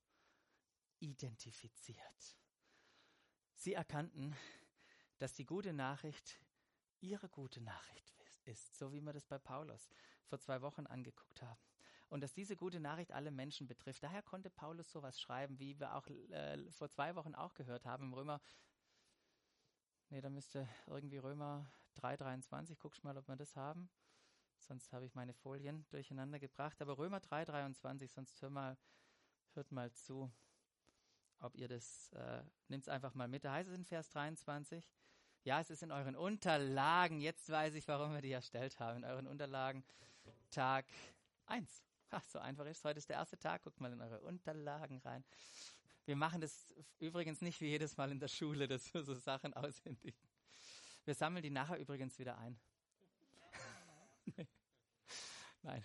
identifiziert. 0.99 2.37
Sie 3.55 3.75
erkannten, 3.75 4.37
dass 5.19 5.35
die 5.35 5.45
gute 5.45 5.73
Nachricht 5.73 6.41
ihre 7.01 7.29
gute 7.29 7.61
Nachricht 7.61 8.27
ist, 8.45 8.77
so 8.77 8.93
wie 8.93 9.01
wir 9.01 9.13
das 9.13 9.27
bei 9.27 9.39
Paulus 9.39 9.89
vor 10.25 10.41
zwei 10.41 10.61
Wochen 10.63 10.87
angeguckt 10.87 11.43
haben 11.43 11.70
und 12.11 12.21
dass 12.21 12.35
diese 12.35 12.57
gute 12.57 12.81
Nachricht 12.81 13.13
alle 13.13 13.31
Menschen 13.31 13.67
betrifft. 13.67 14.03
Daher 14.03 14.23
konnte 14.23 14.51
Paulus 14.51 14.91
sowas 14.91 15.21
schreiben, 15.21 15.59
wie 15.59 15.79
wir 15.79 15.95
auch 15.95 16.07
äh, 16.09 16.59
vor 16.73 16.91
zwei 16.91 17.15
Wochen 17.15 17.35
auch 17.35 17.55
gehört 17.55 17.87
haben 17.87 18.05
im 18.05 18.13
Römer. 18.13 18.41
Nee, 20.11 20.21
da 20.21 20.29
müsste 20.29 20.69
irgendwie 20.87 21.19
Römer 21.19 21.71
3,23. 22.01 22.77
Guckst 22.79 23.05
mal, 23.05 23.17
ob 23.17 23.29
wir 23.29 23.37
das 23.37 23.55
haben. 23.55 23.89
Sonst 24.59 24.93
habe 24.93 25.07
ich 25.07 25.15
meine 25.15 25.33
Folien 25.33 25.87
durcheinander 25.91 26.41
gebracht. 26.41 26.83
Aber 26.83 26.99
Römer 26.99 27.19
3,23, 27.19 28.09
sonst 28.09 28.43
hör 28.43 28.51
mal, 28.51 28.77
hört 29.55 29.71
mal 29.71 29.93
zu, 29.93 30.31
ob 31.39 31.55
ihr 31.55 31.69
das, 31.69 32.13
äh, 32.13 32.43
nimmt 32.67 32.83
es 32.83 32.89
einfach 32.89 33.15
mal 33.15 33.29
mit. 33.29 33.45
Da 33.45 33.53
heißt 33.53 33.69
es 33.69 33.77
in 33.77 33.85
Vers 33.85 34.11
23, 34.11 34.91
ja, 35.45 35.61
es 35.61 35.71
ist 35.71 35.85
in 35.85 35.93
euren 35.93 36.17
Unterlagen, 36.17 37.21
jetzt 37.21 37.49
weiß 37.49 37.75
ich, 37.75 37.87
warum 37.87 38.13
wir 38.13 38.21
die 38.21 38.33
erstellt 38.33 38.79
haben, 38.81 38.99
in 38.99 39.05
euren 39.05 39.27
Unterlagen 39.29 39.85
Tag 40.51 40.87
1. 41.47 41.90
Ach, 42.13 42.25
so 42.27 42.39
einfach 42.41 42.67
ist. 42.67 42.85
Heute 42.85 42.99
ist 42.99 43.09
der 43.09 43.17
erste 43.17 43.39
Tag. 43.39 43.63
Guckt 43.63 43.81
mal 43.81 43.93
in 43.93 44.01
eure 44.01 44.21
Unterlagen 44.21 44.99
rein. 44.99 45.25
Wir 46.07 46.17
machen 46.17 46.41
das 46.41 46.67
übrigens 46.99 47.41
nicht 47.41 47.61
wie 47.61 47.69
jedes 47.69 47.97
Mal 47.97 48.11
in 48.11 48.19
der 48.19 48.29
Schule, 48.29 48.67
dass 48.67 48.93
wir 48.93 49.05
so 49.05 49.15
Sachen 49.15 49.55
aushändigen. 49.55 50.19
Wir 51.05 51.15
sammeln 51.15 51.43
die 51.43 51.51
nachher 51.51 51.79
übrigens 51.79 52.19
wieder 52.19 52.37
ein. 52.39 52.59
Nein. 55.63 55.85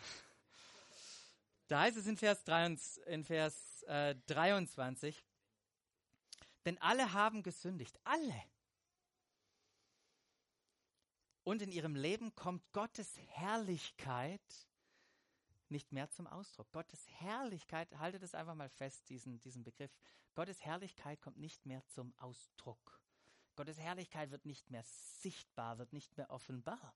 Da 1.67 1.81
heißt 1.81 1.97
es 1.97 2.07
in 2.07 2.17
Vers, 2.17 2.43
23, 2.43 3.05
in 3.07 3.23
Vers 3.23 3.83
äh, 3.83 4.15
23, 4.27 5.23
denn 6.65 6.79
alle 6.79 7.13
haben 7.13 7.43
gesündigt, 7.43 7.99
alle. 8.03 8.43
Und 11.43 11.61
in 11.61 11.71
ihrem 11.71 11.95
Leben 11.95 12.33
kommt 12.33 12.63
Gottes 12.71 13.19
Herrlichkeit 13.27 14.41
nicht 15.71 15.91
mehr 15.91 16.09
zum 16.09 16.27
Ausdruck. 16.27 16.71
Gottes 16.71 17.07
Herrlichkeit, 17.19 17.91
haltet 17.97 18.23
es 18.23 18.35
einfach 18.35 18.55
mal 18.55 18.69
fest, 18.69 19.09
diesen, 19.09 19.39
diesen 19.41 19.63
Begriff. 19.63 19.91
Gottes 20.33 20.63
Herrlichkeit 20.63 21.21
kommt 21.21 21.37
nicht 21.37 21.65
mehr 21.65 21.85
zum 21.87 22.13
Ausdruck. 22.17 23.01
Gottes 23.55 23.79
Herrlichkeit 23.79 24.31
wird 24.31 24.45
nicht 24.45 24.69
mehr 24.69 24.83
sichtbar, 24.83 25.77
wird 25.77 25.93
nicht 25.93 26.17
mehr 26.17 26.29
offenbar. 26.29 26.95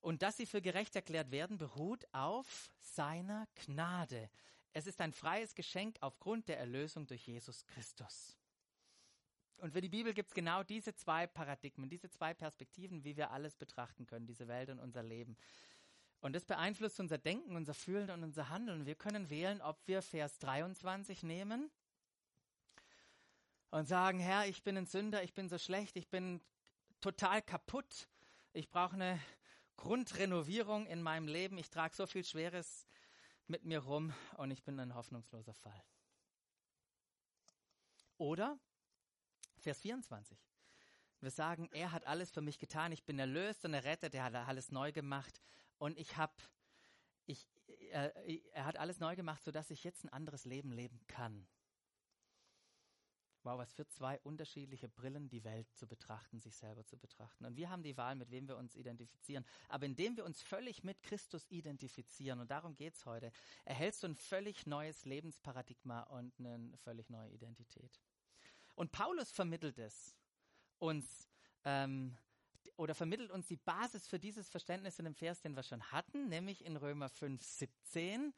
Und 0.00 0.22
dass 0.22 0.38
sie 0.38 0.46
für 0.46 0.62
gerecht 0.62 0.96
erklärt 0.96 1.30
werden, 1.30 1.58
beruht 1.58 2.06
auf 2.12 2.70
seiner 2.78 3.46
Gnade. 3.66 4.30
Es 4.72 4.86
ist 4.86 5.00
ein 5.00 5.12
freies 5.12 5.54
Geschenk 5.54 5.98
aufgrund 6.00 6.48
der 6.48 6.58
Erlösung 6.58 7.06
durch 7.06 7.26
Jesus 7.26 7.66
Christus. 7.66 8.36
Und 9.58 9.72
für 9.72 9.82
die 9.82 9.90
Bibel 9.90 10.14
gibt 10.14 10.30
es 10.30 10.34
genau 10.34 10.62
diese 10.62 10.94
zwei 10.94 11.26
Paradigmen, 11.26 11.90
diese 11.90 12.08
zwei 12.08 12.32
Perspektiven, 12.32 13.04
wie 13.04 13.16
wir 13.16 13.30
alles 13.30 13.56
betrachten 13.56 14.06
können, 14.06 14.26
diese 14.26 14.48
Welt 14.48 14.70
und 14.70 14.78
unser 14.78 15.02
Leben. 15.02 15.36
Und 16.20 16.34
das 16.34 16.44
beeinflusst 16.44 17.00
unser 17.00 17.16
Denken, 17.16 17.56
unser 17.56 17.72
Fühlen 17.72 18.10
und 18.10 18.22
unser 18.22 18.50
Handeln. 18.50 18.84
Wir 18.84 18.94
können 18.94 19.30
wählen, 19.30 19.62
ob 19.62 19.78
wir 19.86 20.02
Vers 20.02 20.38
23 20.38 21.22
nehmen 21.22 21.70
und 23.70 23.86
sagen, 23.86 24.18
Herr, 24.18 24.46
ich 24.46 24.62
bin 24.62 24.76
ein 24.76 24.86
Sünder, 24.86 25.22
ich 25.22 25.32
bin 25.32 25.48
so 25.48 25.56
schlecht, 25.56 25.96
ich 25.96 26.08
bin 26.08 26.42
total 27.00 27.40
kaputt, 27.40 28.08
ich 28.52 28.68
brauche 28.68 28.94
eine 28.94 29.18
Grundrenovierung 29.76 30.86
in 30.86 31.00
meinem 31.00 31.26
Leben, 31.26 31.56
ich 31.56 31.70
trage 31.70 31.96
so 31.96 32.06
viel 32.06 32.24
Schweres 32.24 32.86
mit 33.46 33.64
mir 33.64 33.78
rum 33.78 34.12
und 34.36 34.50
ich 34.50 34.62
bin 34.62 34.78
ein 34.78 34.94
hoffnungsloser 34.94 35.54
Fall. 35.54 35.82
Oder 38.18 38.58
Vers 39.56 39.80
24. 39.80 40.38
Wir 41.20 41.30
sagen, 41.30 41.68
er 41.72 41.92
hat 41.92 42.06
alles 42.06 42.30
für 42.30 42.42
mich 42.42 42.58
getan, 42.58 42.92
ich 42.92 43.04
bin 43.04 43.18
erlöst 43.18 43.64
und 43.64 43.72
errettet, 43.72 44.14
er 44.14 44.24
hat 44.24 44.34
alles 44.34 44.70
neu 44.70 44.92
gemacht 44.92 45.40
und 45.80 45.98
ich 45.98 46.16
habe, 46.18 46.34
ich, 47.24 47.48
äh, 47.90 48.40
er 48.52 48.66
hat 48.66 48.76
alles 48.76 49.00
neu 49.00 49.16
gemacht, 49.16 49.42
sodass 49.42 49.70
ich 49.70 49.82
jetzt 49.82 50.04
ein 50.04 50.10
anderes 50.10 50.44
Leben 50.44 50.72
leben 50.72 51.00
kann. 51.06 51.48
Wow, 53.42 53.58
was 53.58 53.72
für 53.72 53.88
zwei 53.88 54.20
unterschiedliche 54.20 54.90
Brillen, 54.90 55.30
die 55.30 55.42
Welt 55.42 55.66
zu 55.74 55.86
betrachten, 55.86 56.38
sich 56.38 56.54
selber 56.54 56.84
zu 56.84 56.98
betrachten. 56.98 57.46
Und 57.46 57.56
wir 57.56 57.70
haben 57.70 57.82
die 57.82 57.96
Wahl, 57.96 58.14
mit 58.14 58.30
wem 58.30 58.46
wir 58.46 58.58
uns 58.58 58.76
identifizieren. 58.76 59.46
Aber 59.68 59.86
indem 59.86 60.18
wir 60.18 60.26
uns 60.26 60.42
völlig 60.42 60.84
mit 60.84 61.02
Christus 61.02 61.48
identifizieren, 61.48 62.40
und 62.40 62.50
darum 62.50 62.76
geht 62.76 62.96
es 62.96 63.06
heute, 63.06 63.32
erhältst 63.64 64.02
du 64.02 64.08
ein 64.08 64.16
völlig 64.16 64.66
neues 64.66 65.06
Lebensparadigma 65.06 66.02
und 66.02 66.38
eine 66.38 66.76
völlig 66.76 67.08
neue 67.08 67.30
Identität. 67.30 67.98
Und 68.74 68.92
Paulus 68.92 69.30
vermittelt 69.30 69.78
es 69.78 70.14
uns, 70.78 71.26
ähm, 71.64 72.18
oder 72.80 72.94
vermittelt 72.94 73.30
uns 73.30 73.46
die 73.46 73.58
Basis 73.58 74.06
für 74.06 74.18
dieses 74.18 74.48
Verständnis 74.48 74.98
in 74.98 75.04
dem 75.04 75.14
Vers, 75.14 75.42
den 75.42 75.54
wir 75.54 75.62
schon 75.62 75.82
hatten, 75.92 76.28
nämlich 76.28 76.64
in 76.64 76.76
Römer 76.76 77.10
5, 77.10 77.42
17. 77.42 78.32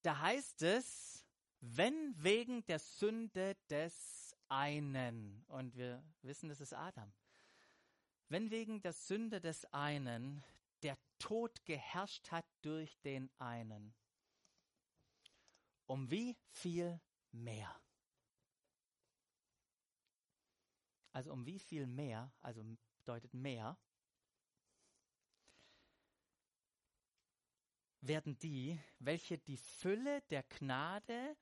Da 0.00 0.18
heißt 0.20 0.62
es, 0.62 1.26
wenn 1.60 2.14
wegen 2.16 2.64
der 2.64 2.78
Sünde 2.78 3.56
des 3.68 4.34
einen, 4.48 5.44
und 5.48 5.76
wir 5.76 6.02
wissen, 6.22 6.48
das 6.48 6.62
ist 6.62 6.72
Adam, 6.72 7.12
wenn 8.28 8.50
wegen 8.50 8.80
der 8.80 8.94
Sünde 8.94 9.38
des 9.40 9.66
einen 9.66 10.42
der 10.82 10.96
Tod 11.18 11.64
geherrscht 11.66 12.30
hat 12.30 12.46
durch 12.62 12.98
den 13.02 13.30
einen, 13.38 13.94
um 15.84 16.10
wie 16.10 16.38
viel 16.48 16.98
mehr? 17.32 17.78
Also 21.12 21.30
um 21.30 21.44
wie 21.44 21.58
viel 21.58 21.86
mehr, 21.86 22.32
also 22.40 22.64
bedeutet 23.04 23.34
mehr, 23.34 23.76
werden 28.00 28.38
die, 28.38 28.80
welche 28.98 29.38
die 29.38 29.56
Fülle 29.56 30.22
der 30.22 30.42
Gnade 30.44 31.36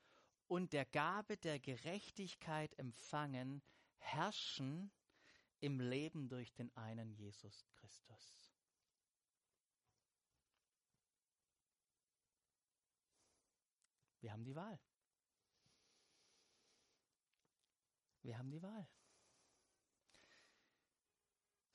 und 0.47 0.73
der 0.73 0.85
Gabe 0.85 1.37
der 1.37 1.59
Gerechtigkeit 1.59 2.79
empfangen, 2.79 3.63
herrschen 3.99 4.91
im 5.61 5.81
Leben 5.81 6.29
durch 6.29 6.53
den 6.55 6.75
einen 6.77 7.13
Jesus 7.13 7.67
Christus. 7.73 8.55
Wir 14.21 14.33
haben 14.33 14.45
die 14.45 14.55
Wahl. 14.55 14.79
Wir 18.23 18.37
haben 18.37 18.51
die 18.51 18.63
Wahl. 18.63 18.87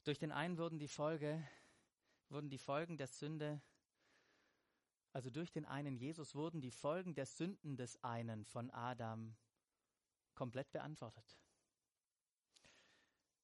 Durch 0.06 0.18
den 0.18 0.32
einen 0.32 0.58
wurden 0.58 0.80
die 0.80 0.88
Folge, 0.88 1.46
wurden 2.30 2.50
die 2.50 2.58
Folgen 2.58 2.96
der 2.98 3.08
Sünde 3.08 3.62
also 5.16 5.30
durch 5.30 5.50
den 5.50 5.64
einen 5.64 5.96
Jesus 5.96 6.36
wurden 6.36 6.60
die 6.60 6.72
Folgen 6.72 7.16
der 7.16 7.26
Sünden 7.26 7.78
des 7.78 8.04
einen 8.04 8.44
von 8.44 8.70
Adam 8.70 9.34
komplett 10.34 10.70
beantwortet. 10.74 11.40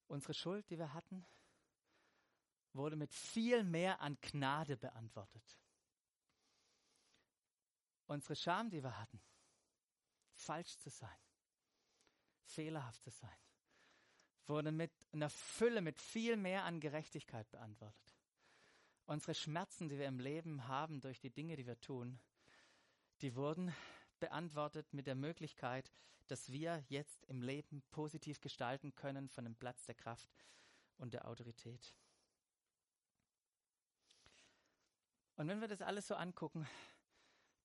Unsere 0.08 0.34
Schuld, 0.34 0.70
die 0.70 0.78
wir 0.78 0.94
hatten, 0.94 1.26
wurde 2.74 2.98
mit 2.98 3.14
viel 3.14 3.64
mehr 3.64 4.02
an 4.02 4.18
Gnade 4.20 4.76
beantwortet. 4.76 5.58
Unsere 8.06 8.36
Scham, 8.36 8.70
die 8.70 8.84
wir 8.84 9.00
hatten, 9.00 9.22
falsch 10.34 10.78
zu 10.78 10.90
sein, 10.90 11.20
fehlerhaft 12.44 13.02
zu 13.02 13.12
sein, 13.12 13.40
wurde 14.48 14.72
mit 14.72 14.92
einer 15.12 15.30
Fülle, 15.30 15.82
mit 15.82 16.00
viel 16.00 16.38
mehr 16.38 16.64
an 16.64 16.80
Gerechtigkeit 16.80 17.50
beantwortet. 17.52 18.16
Unsere 19.06 19.34
Schmerzen, 19.34 19.90
die 19.90 19.98
wir 19.98 20.08
im 20.08 20.20
Leben 20.20 20.68
haben 20.68 21.02
durch 21.02 21.20
die 21.20 21.30
Dinge, 21.30 21.56
die 21.56 21.68
wir 21.68 21.80
tun, 21.80 22.20
die 23.22 23.36
wurden 23.36 23.74
beantwortet 24.20 24.94
mit 24.94 25.08
der 25.08 25.16
Möglichkeit, 25.16 25.92
dass 26.28 26.52
wir 26.52 26.84
jetzt 26.88 27.26
im 27.26 27.42
Leben 27.42 27.84
positiv 27.92 28.40
gestalten 28.40 28.96
können 28.96 29.28
von 29.28 29.44
dem 29.44 29.56
Platz 29.56 29.86
der 29.86 29.96
Kraft 29.96 30.30
und 30.98 31.14
der 31.14 31.28
Autorität. 31.28 31.94
Und 35.36 35.48
wenn 35.48 35.60
wir 35.60 35.68
das 35.68 35.82
alles 35.82 36.08
so 36.08 36.16
angucken, 36.16 36.68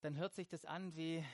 dann 0.01 0.17
hört 0.17 0.35
sich 0.35 0.49
das 0.49 0.65
an 0.65 0.97
wie 0.97 1.25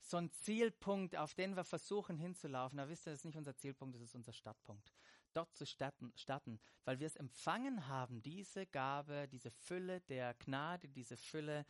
so 0.00 0.16
ein 0.16 0.30
Zielpunkt, 0.30 1.16
auf 1.16 1.34
den 1.34 1.56
wir 1.56 1.64
versuchen 1.64 2.18
hinzulaufen. 2.18 2.78
Da 2.78 2.88
wisst 2.88 3.06
ihr, 3.06 3.10
das 3.10 3.20
ist 3.20 3.24
nicht 3.24 3.38
unser 3.38 3.56
Zielpunkt, 3.56 3.94
das 3.94 4.02
ist 4.02 4.14
unser 4.14 4.32
Startpunkt 4.32 4.92
dort 5.36 5.54
zu 5.54 5.66
starten, 5.66 6.12
starten, 6.16 6.58
weil 6.84 6.98
wir 6.98 7.06
es 7.06 7.16
empfangen 7.16 7.88
haben, 7.88 8.22
diese 8.22 8.66
Gabe, 8.66 9.28
diese 9.28 9.50
Fülle 9.50 10.00
der 10.02 10.34
Gnade, 10.34 10.88
diese 10.88 11.16
Fülle 11.16 11.66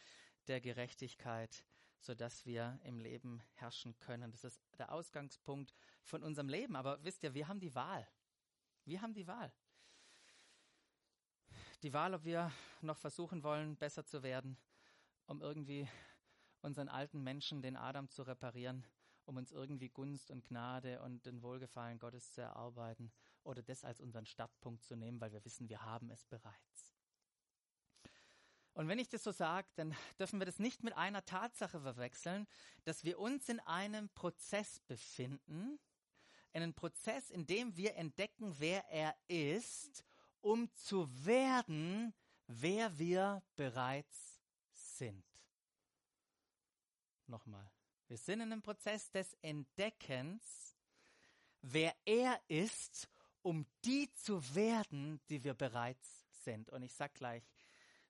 der 0.47 0.61
Gerechtigkeit, 0.61 1.65
sodass 1.99 2.47
wir 2.47 2.79
im 2.85 3.01
Leben 3.01 3.43
herrschen 3.55 3.99
können. 3.99 4.31
Das 4.31 4.45
ist 4.45 4.63
der 4.79 4.93
Ausgangspunkt 4.93 5.75
von 6.05 6.23
unserem 6.23 6.49
Leben. 6.49 6.77
Aber 6.77 7.03
wisst 7.03 7.25
ihr, 7.25 7.35
wir 7.35 7.49
haben 7.49 7.59
die 7.59 7.75
Wahl. 7.75 8.07
Wir 8.85 9.03
haben 9.03 9.15
die 9.15 9.27
Wahl. 9.27 9.53
Die 11.83 11.93
Wahl, 11.93 12.15
ob 12.15 12.25
wir 12.25 12.53
noch 12.83 12.97
versuchen 12.97 13.43
wollen, 13.43 13.77
besser 13.77 14.07
zu 14.07 14.23
werden, 14.23 14.57
um 15.27 15.43
irgendwie 15.43 15.89
unseren 16.63 16.89
alten 16.89 17.23
Menschen, 17.23 17.63
den 17.63 17.77
Adam, 17.77 18.09
zu 18.09 18.23
reparieren, 18.23 18.85
um 19.25 19.37
uns 19.37 19.53
irgendwie 19.53 19.89
Gunst 19.89 20.31
und 20.31 20.45
Gnade 20.45 21.01
und 21.03 21.27
den 21.27 21.43
Wohlgefallen 21.43 21.99
Gottes 21.99 22.33
zu 22.33 22.43
erarbeiten 22.43 23.13
oder 23.43 23.63
das 23.63 23.85
als 23.85 24.01
unseren 24.01 24.27
Startpunkt 24.27 24.85
zu 24.85 24.97
nehmen, 24.97 25.21
weil 25.21 25.33
wir 25.33 25.45
wissen, 25.45 25.69
wir 25.69 25.83
haben 25.83 26.11
es 26.11 26.25
bereits. 26.25 26.97
Und 28.77 28.89
wenn 28.89 28.99
ich 28.99 29.09
das 29.09 29.25
so 29.25 29.33
sage, 29.33 29.67
dann 29.77 29.97
dürfen 30.19 30.39
wir 30.39 30.45
das 30.45 30.59
nicht 30.59 30.85
mit 30.85 30.95
einer 30.95 31.25
Tatsache 31.25 31.81
verwechseln, 31.81 32.47
dass 32.85 33.05
wir 33.05 33.19
uns 33.19 33.49
in 33.49 33.59
einem 33.61 34.11
Prozess 34.11 34.81
befinden, 34.81 35.79
einen 36.53 36.75
Prozess, 36.75 37.31
in 37.31 37.47
dem 37.47 37.77
wir 37.77 37.97
entdecken, 37.97 38.55
wer 38.59 38.87
er 38.91 39.17
ist, 39.29 40.05
um 40.43 40.71
zu 40.75 41.09
werden, 41.25 42.15
wer 42.47 42.99
wir 42.99 43.43
bereits 43.57 44.43
sind. 44.73 45.26
Nochmal. 47.27 47.71
Wir 48.09 48.19
sind 48.19 48.41
in 48.41 48.53
einem 48.53 48.63
Prozess 48.63 49.11
des 49.11 49.37
Entdeckens, 49.43 50.77
wer 51.63 51.95
er 52.05 52.41
ist 52.49 53.09
um 53.47 53.65
die 53.85 54.13
zu 54.13 54.43
werden, 54.57 55.21
die 55.31 55.45
wir 55.45 55.55
bereits 55.55 56.27
sind. 56.45 56.69
Und 56.71 56.83
ich 56.83 56.93
sage 56.93 57.13
gleich 57.15 57.45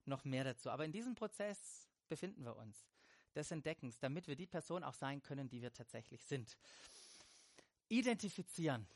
noch 0.07 0.25
mehr 0.25 0.45
dazu. 0.45 0.71
Aber 0.71 0.87
in 0.87 0.93
diesem 0.93 1.15
Prozess 1.15 1.87
befinden 2.09 2.43
wir 2.43 2.57
uns 2.57 2.89
des 3.35 3.51
Entdeckens, 3.51 3.99
damit 3.99 4.29
wir 4.29 4.35
die 4.35 4.47
Person 4.47 4.83
auch 4.83 4.95
sein 4.95 5.23
können, 5.23 5.47
die 5.51 5.61
wir 5.61 5.75
tatsächlich 5.75 6.25
sind. 6.25 6.57
Identifizieren. 7.89 8.89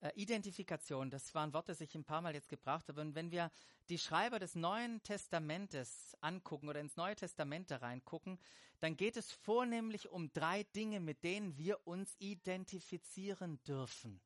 Äh, 0.00 0.12
Identifikation, 0.14 1.10
das 1.10 1.34
war 1.34 1.44
ein 1.44 1.52
Wort, 1.52 1.68
das 1.68 1.80
ich 1.80 1.94
ein 1.94 2.04
paar 2.04 2.20
Mal 2.20 2.34
jetzt 2.34 2.48
gebracht 2.48 2.88
habe. 2.88 3.00
Und 3.00 3.14
wenn 3.14 3.30
wir 3.30 3.50
die 3.88 3.98
Schreiber 3.98 4.38
des 4.38 4.54
Neuen 4.54 5.02
Testamentes 5.02 6.16
angucken 6.20 6.68
oder 6.68 6.80
ins 6.80 6.96
Neue 6.96 7.16
Testament 7.16 7.72
reingucken, 7.72 8.38
dann 8.80 8.96
geht 8.96 9.16
es 9.16 9.32
vornehmlich 9.32 10.08
um 10.08 10.32
drei 10.32 10.62
Dinge, 10.62 11.00
mit 11.00 11.24
denen 11.24 11.58
wir 11.58 11.84
uns 11.86 12.14
identifizieren 12.18 13.62
dürfen. 13.64 14.20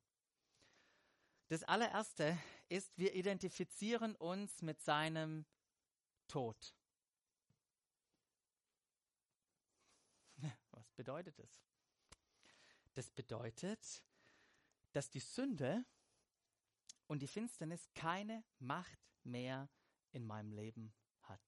Das 1.47 1.63
allererste 1.63 2.37
ist, 2.69 2.95
wir 2.97 3.15
identifizieren 3.15 4.15
uns 4.15 4.61
mit 4.61 4.81
seinem 4.81 5.45
Tod. 6.27 6.75
Was 10.71 10.91
bedeutet 10.91 11.37
das? 11.39 11.63
Das 12.93 13.09
bedeutet, 13.09 14.03
dass 14.93 15.09
die 15.09 15.19
Sünde 15.19 15.85
und 17.07 17.21
die 17.21 17.27
Finsternis 17.27 17.89
keine 17.93 18.43
Macht 18.59 18.99
mehr 19.23 19.69
in 20.11 20.25
meinem 20.25 20.51
Leben 20.51 20.93
hat. 21.21 21.41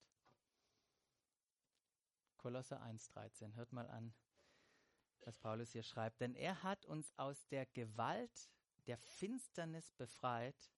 Kolosser 2.36 2.82
1,13. 2.82 3.54
Hört 3.54 3.72
mal 3.72 3.88
an, 3.88 4.14
was 5.20 5.38
Paulus 5.38 5.72
hier 5.72 5.82
schreibt. 5.82 6.20
Denn 6.20 6.34
er 6.34 6.62
hat 6.62 6.84
uns 6.86 7.12
aus 7.16 7.46
der 7.48 7.66
Gewalt 7.66 8.50
der 8.86 8.98
Finsternis 8.98 9.92
befreit 9.92 10.70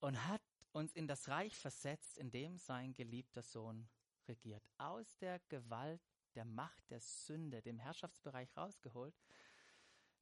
und 0.00 0.26
hat 0.26 0.42
uns 0.72 0.92
in 0.92 1.08
das 1.08 1.28
Reich 1.28 1.56
versetzt, 1.56 2.18
in 2.18 2.30
dem 2.30 2.58
sein 2.58 2.94
geliebter 2.94 3.42
Sohn 3.42 3.88
regiert. 4.28 4.62
Aus 4.76 5.16
der 5.18 5.40
Gewalt 5.48 6.02
der 6.34 6.44
Macht 6.44 6.90
der 6.90 7.00
Sünde, 7.00 7.62
dem 7.62 7.78
Herrschaftsbereich 7.78 8.56
rausgeholt. 8.56 9.18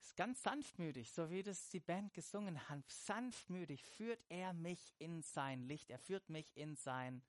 Ist 0.01 0.17
ganz 0.17 0.43
sanftmütig, 0.43 1.11
so 1.11 1.31
wie 1.31 1.43
das 1.43 1.69
die 1.71 1.81
Band 1.81 2.15
gesungen 2.15 2.69
hat. 2.69 2.89
Sanftmütig 2.91 3.85
führt 3.85 4.25
er 4.29 4.53
mich 4.53 4.95
in 4.99 5.23
sein 5.23 5.63
Licht. 5.63 5.91
Er 5.91 5.99
führt 5.99 6.29
mich 6.29 6.57
in 6.57 6.77
sein 6.77 7.23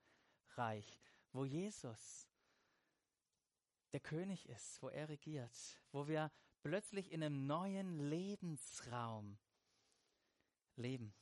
Reich, 0.56 1.01
wo 1.32 1.45
Jesus 1.45 2.27
der 3.93 3.99
König 3.99 4.47
ist, 4.49 4.82
wo 4.82 4.89
er 4.89 5.10
regiert, 5.10 5.82
wo 5.91 6.08
wir 6.08 6.32
plötzlich 6.62 7.12
in 7.12 7.23
einem 7.23 7.47
neuen 7.47 8.10
Lebensraum 8.10 9.38
leben. 10.75 11.13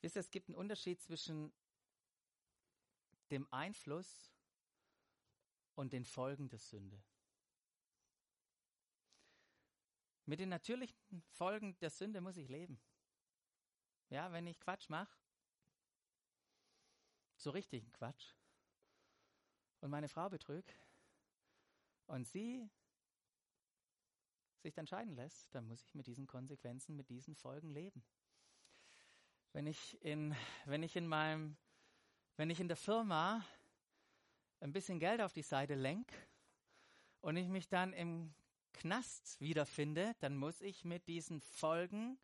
Wisst 0.00 0.16
ihr, 0.16 0.20
es 0.20 0.30
gibt 0.30 0.48
einen 0.48 0.58
Unterschied 0.58 1.00
zwischen 1.00 1.52
dem 3.30 3.46
Einfluss 3.52 4.32
und 5.74 5.92
den 5.92 6.04
Folgen 6.04 6.48
der 6.48 6.58
Sünde. 6.58 7.02
Mit 10.26 10.40
den 10.40 10.48
natürlichen 10.48 11.22
Folgen 11.30 11.78
der 11.80 11.90
Sünde 11.90 12.20
muss 12.20 12.36
ich 12.36 12.48
leben. 12.48 12.80
Ja, 14.08 14.30
wenn 14.32 14.46
ich 14.46 14.60
Quatsch 14.60 14.88
mache, 14.88 15.16
so 17.36 17.50
richtigen 17.50 17.90
Quatsch, 17.92 18.34
und 19.82 19.90
meine 19.90 20.08
Frau 20.08 20.28
betrügt 20.30 20.74
und 22.06 22.26
sie 22.26 22.70
sich 24.60 24.72
dann 24.72 24.86
scheiden 24.86 25.14
lässt, 25.14 25.52
dann 25.54 25.66
muss 25.66 25.82
ich 25.82 25.94
mit 25.94 26.06
diesen 26.06 26.26
Konsequenzen, 26.26 26.96
mit 26.96 27.08
diesen 27.08 27.34
Folgen 27.34 27.70
leben. 27.70 28.04
Wenn 29.52 29.66
ich 29.66 30.00
in, 30.02 30.34
wenn 30.66 30.84
ich 30.84 30.94
in 30.94 31.06
meinem, 31.06 31.56
wenn 32.36 32.48
ich 32.48 32.60
in 32.60 32.68
der 32.68 32.76
Firma 32.76 33.44
ein 34.60 34.72
bisschen 34.72 35.00
Geld 35.00 35.20
auf 35.20 35.32
die 35.32 35.42
Seite 35.42 35.74
lenk 35.74 36.12
und 37.20 37.36
ich 37.36 37.48
mich 37.48 37.68
dann 37.68 37.92
im 37.92 38.32
Knast 38.72 39.40
wiederfinde, 39.40 40.14
dann 40.20 40.36
muss 40.36 40.60
ich 40.60 40.84
mit 40.84 41.06
diesen 41.08 41.40
Folgen, 41.40 42.18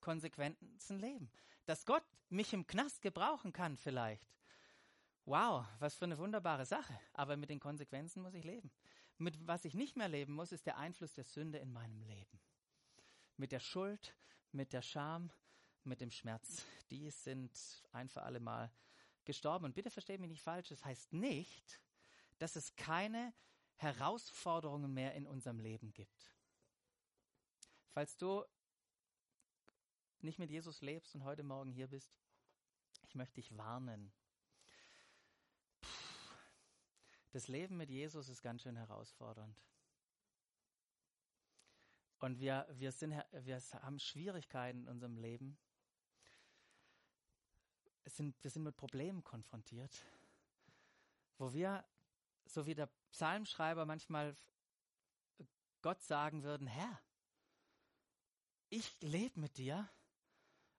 Konsequenzen 0.00 0.98
leben. 0.98 1.30
Dass 1.66 1.86
Gott 1.86 2.04
mich 2.28 2.52
im 2.52 2.66
Knast 2.66 3.02
gebrauchen 3.02 3.52
kann 3.52 3.76
vielleicht. 3.76 4.26
Wow, 5.24 5.64
was 5.78 5.94
für 5.94 6.04
eine 6.04 6.18
wunderbare 6.18 6.66
Sache. 6.66 6.98
Aber 7.14 7.36
mit 7.36 7.50
den 7.50 7.60
Konsequenzen 7.60 8.22
muss 8.22 8.34
ich 8.34 8.44
leben. 8.44 8.70
Mit 9.18 9.46
was 9.46 9.64
ich 9.64 9.74
nicht 9.74 9.96
mehr 9.96 10.08
leben 10.08 10.34
muss, 10.34 10.50
ist 10.50 10.66
der 10.66 10.78
Einfluss 10.78 11.14
der 11.14 11.24
Sünde 11.24 11.58
in 11.58 11.72
meinem 11.72 12.02
Leben. 12.02 12.40
Mit 13.36 13.52
der 13.52 13.60
Schuld, 13.60 14.16
mit 14.50 14.72
der 14.72 14.82
Scham, 14.82 15.30
mit 15.84 16.00
dem 16.00 16.10
Schmerz. 16.10 16.64
Die 16.90 17.10
sind 17.10 17.56
ein 17.92 18.08
für 18.08 18.22
alle 18.22 18.40
Mal 18.40 18.72
gestorben. 19.24 19.66
Und 19.66 19.74
bitte 19.74 19.90
versteht 19.90 20.20
mich 20.20 20.30
nicht 20.30 20.42
falsch, 20.42 20.68
das 20.68 20.84
heißt 20.84 21.12
nicht, 21.12 21.80
dass 22.38 22.56
es 22.56 22.74
keine 22.74 23.32
Herausforderungen 23.82 24.94
mehr 24.94 25.14
in 25.14 25.26
unserem 25.26 25.58
Leben 25.58 25.92
gibt. 25.92 26.34
Falls 27.90 28.16
du 28.16 28.44
nicht 30.20 30.38
mit 30.38 30.50
Jesus 30.50 30.80
lebst 30.80 31.14
und 31.14 31.24
heute 31.24 31.42
Morgen 31.42 31.72
hier 31.72 31.88
bist, 31.88 32.14
ich 33.02 33.14
möchte 33.14 33.34
dich 33.34 33.56
warnen. 33.56 34.12
Das 37.32 37.48
Leben 37.48 37.76
mit 37.76 37.90
Jesus 37.90 38.28
ist 38.28 38.40
ganz 38.40 38.62
schön 38.62 38.76
herausfordernd. 38.76 39.60
Und 42.18 42.38
wir, 42.38 42.68
wir, 42.70 42.92
sind, 42.92 43.12
wir 43.32 43.60
haben 43.82 43.98
Schwierigkeiten 43.98 44.82
in 44.82 44.88
unserem 44.88 45.16
Leben. 45.16 45.58
Es 48.04 48.16
sind, 48.16 48.36
wir 48.44 48.50
sind 48.50 48.62
mit 48.62 48.76
Problemen 48.76 49.24
konfrontiert, 49.24 50.04
wo 51.36 51.52
wir, 51.52 51.84
so 52.46 52.64
wie 52.66 52.74
der 52.74 52.88
Psalmschreiber 53.12 53.86
manchmal 53.86 54.36
Gott 55.82 56.00
sagen 56.02 56.42
würden, 56.42 56.66
Herr, 56.66 57.00
ich 58.68 59.00
lebe 59.00 59.38
mit 59.38 59.58
dir. 59.58 59.88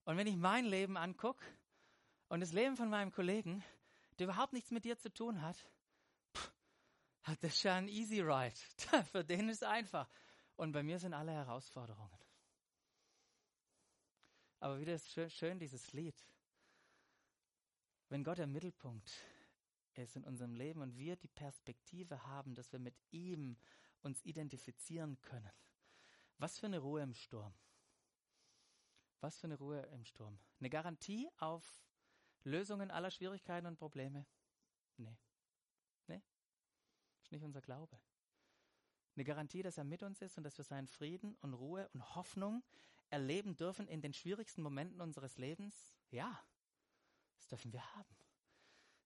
Und 0.06 0.17
wenn 0.17 0.28
ich 0.28 0.36
mein 0.36 0.65
Leben 0.65 0.98
angucke 0.98 1.46
und 2.28 2.39
das 2.39 2.52
Leben 2.52 2.76
von 2.76 2.89
meinem 2.89 3.12
Kollegen, 3.12 3.63
der 4.17 4.26
überhaupt 4.26 4.54
nichts 4.54 4.72
mit 4.72 4.86
dir 4.86 4.98
zu 4.98 5.13
tun 5.13 5.41
hat, 5.41 5.58
hat 7.24 7.41
das 7.43 7.60
schon 7.60 7.72
ein 7.72 7.88
Easy 7.88 8.22
Ride. 8.22 8.56
Für 9.12 9.24
den 9.24 9.50
ist 9.50 9.63
einfach. 9.63 10.10
Und 10.56 10.72
bei 10.72 10.84
mir 10.84 11.00
sind 11.00 11.13
alle 11.13 11.32
Herausforderungen. 11.32 12.19
Aber 14.60 14.80
wieder 14.80 14.93
ist 14.93 15.12
schön, 15.12 15.30
schön 15.30 15.60
dieses 15.60 15.93
Lied. 15.93 16.15
Wenn 18.10 18.24
Gott 18.24 18.38
der 18.38 18.48
Mittelpunkt 18.48 19.12
ist 20.01 20.15
in 20.15 20.23
unserem 20.23 20.56
Leben 20.56 20.82
und 20.82 20.97
wir 20.97 21.15
die 21.15 21.27
Perspektive 21.27 22.25
haben, 22.25 22.56
dass 22.56 22.71
wir 22.71 22.79
mit 22.79 22.95
ihm 23.12 23.58
uns 24.01 24.23
identifizieren 24.23 25.21
können. 25.21 25.51
Was 26.38 26.58
für 26.58 26.65
eine 26.65 26.79
Ruhe 26.79 27.01
im 27.01 27.13
Sturm. 27.13 27.53
Was 29.21 29.38
für 29.38 29.45
eine 29.47 29.58
Ruhe 29.58 29.82
im 29.93 30.03
Sturm. 30.03 30.39
Eine 30.60 30.69
Garantie 30.69 31.29
auf 31.38 31.86
Lösungen 32.43 32.91
aller 32.91 33.12
Schwierigkeiten 33.12 33.67
und 33.67 33.77
Probleme? 33.77 34.25
Nee. 34.97 35.17
Nee. 36.08 36.21
Ist 37.21 37.32
nicht 37.32 37.43
unser 37.43 37.62
Glaube. 37.62 37.99
Eine 39.15 39.23
Garantie, 39.23 39.62
dass 39.62 39.77
er 39.77 39.84
mit 39.84 40.01
uns 40.01 40.21
ist 40.21 40.38
und 40.38 40.43
dass 40.43 40.58
wir 40.58 40.65
seinen 40.65 40.88
Frieden 40.88 41.36
und 41.41 41.53
Ruhe 41.53 41.88
und 41.93 42.15
Hoffnung 42.15 42.63
erleben 43.10 43.56
dürfen 43.56 43.88
in 43.88 44.01
den 44.01 44.13
schwierigsten 44.13 44.63
Momenten 44.63 44.99
unseres 44.99 45.38
Lebens? 45.38 45.95
Ja, 46.10 46.43
das 47.36 47.47
dürfen 47.47 47.71
wir 47.71 47.95
haben 47.95 48.15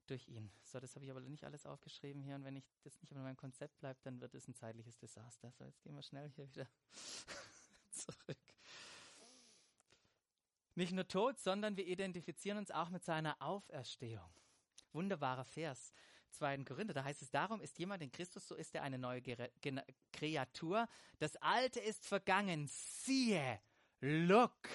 durch 0.10 0.28
ihn. 0.28 0.52
So, 0.64 0.80
das 0.80 0.96
habe 0.96 1.06
ich 1.06 1.12
aber 1.12 1.22
nicht 1.22 1.44
alles 1.44 1.66
aufgeschrieben 1.66 2.22
hier. 2.22 2.36
Und 2.36 2.44
wenn 2.44 2.56
ich 2.56 2.66
das 2.84 3.00
nicht 3.02 3.12
in 3.12 3.22
meinem 3.22 3.38
Konzept 3.38 3.78
bleibt, 3.80 4.06
dann 4.06 4.20
wird 4.22 4.34
es 4.34 4.48
ein 4.48 4.56
zeitliches 4.56 4.98
Desaster. 4.98 5.52
So, 5.52 5.66
jetzt 5.66 5.82
gehen 5.82 5.96
wir 5.96 6.02
schnell 6.02 6.30
hier 6.30 6.50
wieder 6.50 6.68
zurück. 7.92 8.38
Nicht 10.76 10.94
nur 10.94 11.08
tot, 11.08 11.40
sondern 11.40 11.76
wir 11.76 11.88
identifizieren 11.88 12.60
uns 12.60 12.72
auch 12.72 12.90
mit 12.90 13.04
seiner 13.04 13.42
Auferstehung. 13.42 14.30
Wunderbarer 14.94 15.46
Vers. 15.46 15.92
2. 16.32 16.66
Korinther, 16.66 16.94
da 16.94 17.04
heißt 17.04 17.22
es, 17.22 17.32
darum 17.32 17.62
ist 17.62 17.80
jemand 17.80 18.04
in 18.04 18.12
Christus, 18.12 18.48
so 18.48 18.56
ist 18.56 18.76
er 18.76 18.84
eine 18.84 19.00
neue 19.00 19.22
Kreatur. 20.12 20.88
Das 21.20 21.36
Alte 21.38 21.80
ist 21.80 22.06
vergangen. 22.06 22.68
Siehe, 22.68 23.60
look. 24.02 24.70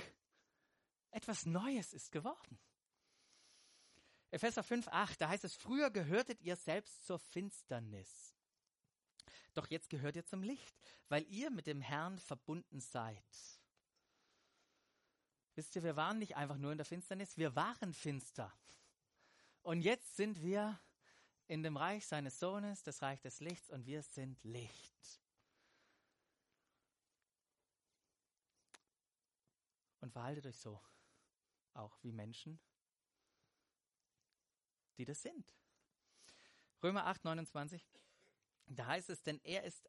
Etwas 1.11 1.47
Neues 1.47 1.93
ist 1.93 2.11
geworden. 2.11 2.59
Epheser 4.33 4.63
5, 4.63 4.89
8, 4.89 5.21
da 5.21 5.29
heißt 5.29 5.45
es, 5.45 5.55
früher 5.55 5.91
gehörtet 5.91 6.41
ihr 6.41 6.57
selbst 6.57 7.05
zur 7.05 7.19
Finsternis. 7.19 8.35
Doch 9.53 9.69
jetzt 9.69 9.91
gehört 9.91 10.17
ihr 10.17 10.25
zum 10.25 10.43
Licht, 10.43 10.75
weil 11.11 11.23
ihr 11.29 11.51
mit 11.51 11.67
dem 11.67 11.83
Herrn 11.83 12.19
verbunden 12.19 12.81
seid. 12.81 13.23
Wisst 15.55 15.77
ihr, 15.77 15.83
wir 15.83 15.97
waren 15.97 16.19
nicht 16.19 16.35
einfach 16.35 16.57
nur 16.57 16.73
in 16.73 16.79
der 16.79 16.87
Finsternis, 16.87 17.37
wir 17.37 17.55
waren 17.55 17.93
finster. 17.93 18.51
Und 19.61 19.83
jetzt 19.83 20.17
sind 20.17 20.43
wir 20.43 20.81
in 21.47 21.63
dem 21.63 21.77
Reich 21.77 22.07
seines 22.07 22.41
Sohnes, 22.41 22.83
das 22.83 23.03
Reich 23.03 23.21
des 23.21 23.41
Lichts, 23.41 23.69
und 23.69 23.85
wir 23.85 24.03
sind 24.03 24.43
Licht. 24.45 25.21
Und 30.01 30.11
verhaltet 30.11 30.47
euch 30.47 30.57
so, 30.57 30.81
auch 31.75 31.99
wie 32.01 32.13
Menschen, 32.13 32.59
die 34.99 35.05
das 35.05 35.23
sind. 35.23 35.53
Römer 36.83 37.07
8, 37.07 37.25
29. 37.25 37.87
Da 38.67 38.87
heißt 38.87 39.11
es, 39.11 39.23
denn 39.23 39.41
er 39.45 39.65
ist 39.65 39.89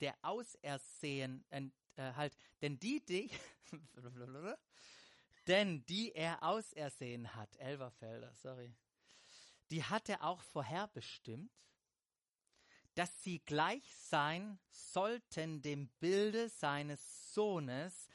der 0.00 0.16
Ausersehen, 0.22 1.44
äh, 1.50 1.70
halt, 1.96 2.36
denn 2.62 2.78
die, 2.78 3.04
die, 3.04 3.30
denn 5.46 5.84
die 5.86 6.12
er 6.14 6.42
ausersehen 6.42 7.34
hat, 7.34 7.54
Elverfelder, 7.56 8.34
sorry, 8.36 8.74
die 9.70 9.84
hat 9.84 10.08
er 10.08 10.24
auch 10.24 10.42
vorherbestimmt, 10.42 11.52
dass 12.94 13.22
sie 13.22 13.38
gleich 13.40 13.94
sein 13.96 14.58
sollten 14.70 15.62
dem 15.62 15.88
Bilde 16.00 16.48
seines 16.48 17.32
Sohnes, 17.32 18.08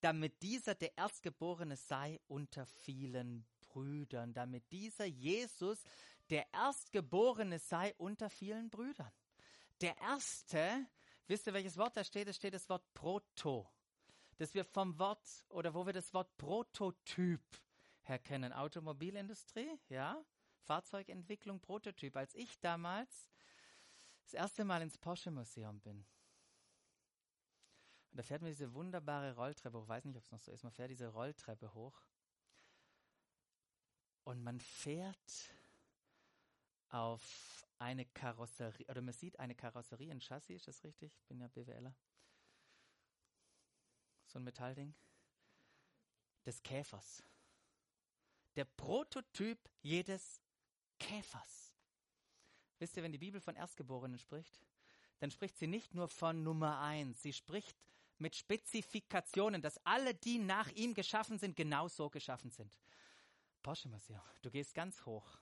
damit 0.00 0.42
dieser 0.42 0.74
der 0.74 0.96
Erstgeborene 0.96 1.76
sei 1.76 2.20
unter 2.28 2.66
vielen 2.66 3.46
Brüdern, 3.72 4.32
damit 4.34 4.70
dieser 4.70 5.06
Jesus 5.06 5.82
der 6.30 6.46
Erstgeborene 6.52 7.58
sei 7.58 7.94
unter 7.96 8.30
vielen 8.30 8.70
Brüdern. 8.70 9.12
Der 9.80 9.96
erste, 9.98 10.86
wisst 11.26 11.46
ihr, 11.46 11.54
welches 11.54 11.76
Wort 11.76 11.96
da 11.96 12.04
steht? 12.04 12.28
Es 12.28 12.36
steht 12.36 12.54
das 12.54 12.68
Wort 12.68 12.84
Proto. 12.94 13.68
Das 14.38 14.54
wir 14.54 14.64
vom 14.64 14.98
Wort 14.98 15.44
oder 15.48 15.74
wo 15.74 15.86
wir 15.86 15.92
das 15.92 16.12
Wort 16.14 16.36
Prototyp 16.36 17.42
herkennen. 18.02 18.52
Automobilindustrie, 18.52 19.78
ja, 19.88 20.22
Fahrzeugentwicklung, 20.62 21.60
Prototyp. 21.60 22.16
Als 22.16 22.34
ich 22.34 22.60
damals 22.60 23.30
das 24.24 24.34
erste 24.34 24.64
Mal 24.64 24.82
ins 24.82 24.98
Porsche 24.98 25.30
Museum 25.30 25.80
bin, 25.80 26.04
und 28.12 28.18
da 28.18 28.22
fährt 28.22 28.42
man 28.42 28.50
diese 28.50 28.74
wunderbare 28.74 29.34
Rolltreppe 29.34 29.78
hoch. 29.78 29.84
Ich 29.84 29.88
weiß 29.88 30.04
nicht, 30.04 30.16
ob 30.16 30.22
es 30.22 30.30
noch 30.30 30.40
so 30.40 30.52
ist. 30.52 30.62
Man 30.62 30.72
fährt 30.72 30.90
diese 30.90 31.08
Rolltreppe 31.08 31.72
hoch. 31.72 31.98
Und 34.24 34.42
man 34.42 34.60
fährt 34.60 35.52
auf 36.88 37.66
eine 37.78 38.04
Karosserie, 38.06 38.86
oder 38.88 39.00
man 39.02 39.14
sieht 39.14 39.38
eine 39.38 39.54
Karosserie, 39.54 40.10
ein 40.10 40.20
Chassis, 40.20 40.56
ist 40.56 40.68
das 40.68 40.84
richtig? 40.84 41.16
Ich 41.16 41.24
bin 41.26 41.40
ja 41.40 41.48
BWLer. 41.48 41.94
So 44.26 44.38
ein 44.38 44.44
Metallding. 44.44 44.94
Des 46.46 46.62
Käfers. 46.62 47.22
Der 48.54 48.64
Prototyp 48.64 49.58
jedes 49.80 50.40
Käfers. 50.98 51.74
Wisst 52.78 52.96
ihr, 52.96 53.02
wenn 53.02 53.12
die 53.12 53.18
Bibel 53.18 53.40
von 53.40 53.56
Erstgeborenen 53.56 54.18
spricht, 54.18 54.60
dann 55.18 55.30
spricht 55.30 55.56
sie 55.56 55.66
nicht 55.66 55.94
nur 55.94 56.08
von 56.08 56.42
Nummer 56.42 56.80
eins, 56.80 57.22
sie 57.22 57.32
spricht 57.32 57.76
mit 58.18 58.36
Spezifikationen, 58.36 59.62
dass 59.62 59.84
alle, 59.84 60.14
die 60.14 60.38
nach 60.38 60.68
ihm 60.70 60.94
geschaffen 60.94 61.38
sind, 61.38 61.56
genau 61.56 61.88
so 61.88 62.10
geschaffen 62.10 62.50
sind. 62.50 62.78
Porsche 63.62 63.88
Museum, 63.88 64.20
du 64.42 64.50
gehst 64.50 64.74
ganz 64.74 65.04
hoch. 65.06 65.38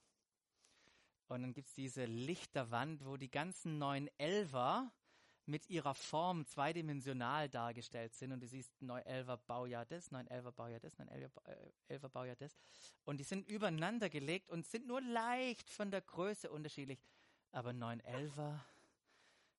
Und 1.28 1.42
dann 1.42 1.52
gibt 1.52 1.68
es 1.68 1.74
diese 1.74 2.04
Lichterwand, 2.04 3.04
wo 3.04 3.16
die 3.16 3.30
ganzen 3.30 3.78
neun 3.78 4.11
Elfer 4.18 4.92
mit 5.46 5.68
ihrer 5.70 5.94
Form 5.94 6.44
zweidimensional 6.46 7.48
dargestellt 7.48 8.14
sind. 8.14 8.33
Und 8.33 8.40
du 8.40 8.46
siehst 8.46 8.72
911er 8.83 9.37
Baujahr 9.37 9.87
das, 9.87 10.11
911er 10.11 10.50
Baujahr 10.52 10.80
das, 10.80 10.98
911er 10.98 12.09
Baujahr 12.09 12.37
das. 12.37 12.56
Und 13.04 13.18
die 13.18 13.24
sind 13.24 13.46
übereinander 13.48 14.11
gelegt 14.11 14.50
und 14.50 14.66
sind 14.66 14.87
nur 14.87 15.00
leicht 15.00 15.70
von 15.70 15.90
der 15.90 16.00
Größe 16.00 16.50
unterschiedlich. 16.50 17.00
Aber 17.52 17.70
911er 17.70 18.61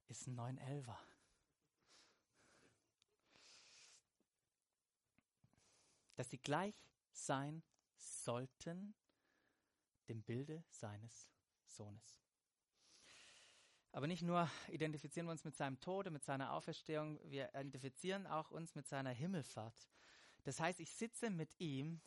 ist 0.07 0.27
ein 0.27 0.37
911er. 0.37 0.97
Dass 6.15 6.29
sie 6.29 6.37
gleich 6.37 6.75
sein 7.11 7.63
sollten 8.23 8.93
dem 10.07 10.21
Bilde 10.23 10.63
seines 10.69 11.29
Sohnes. 11.65 12.21
Aber 13.93 14.07
nicht 14.07 14.21
nur 14.21 14.49
identifizieren 14.69 15.27
wir 15.27 15.31
uns 15.31 15.43
mit 15.43 15.55
seinem 15.55 15.79
Tode, 15.79 16.11
mit 16.11 16.23
seiner 16.23 16.53
Auferstehung, 16.53 17.19
wir 17.29 17.49
identifizieren 17.49 18.25
auch 18.25 18.51
uns 18.51 18.73
mit 18.73 18.87
seiner 18.87 19.11
Himmelfahrt. 19.11 19.89
Das 20.43 20.59
heißt, 20.59 20.79
ich 20.79 20.91
sitze 20.91 21.29
mit 21.29 21.53
ihm 21.59 22.01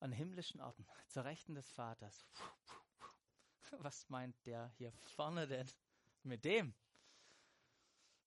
an 0.00 0.12
himmlischen 0.12 0.60
Orten, 0.60 0.86
zur 1.08 1.24
Rechten 1.24 1.54
des 1.54 1.70
Vaters. 1.72 2.26
Was 3.78 4.08
meint 4.08 4.36
der 4.46 4.68
hier 4.76 4.92
vorne 5.16 5.46
denn 5.46 5.68
mit 6.22 6.44
dem? 6.44 6.74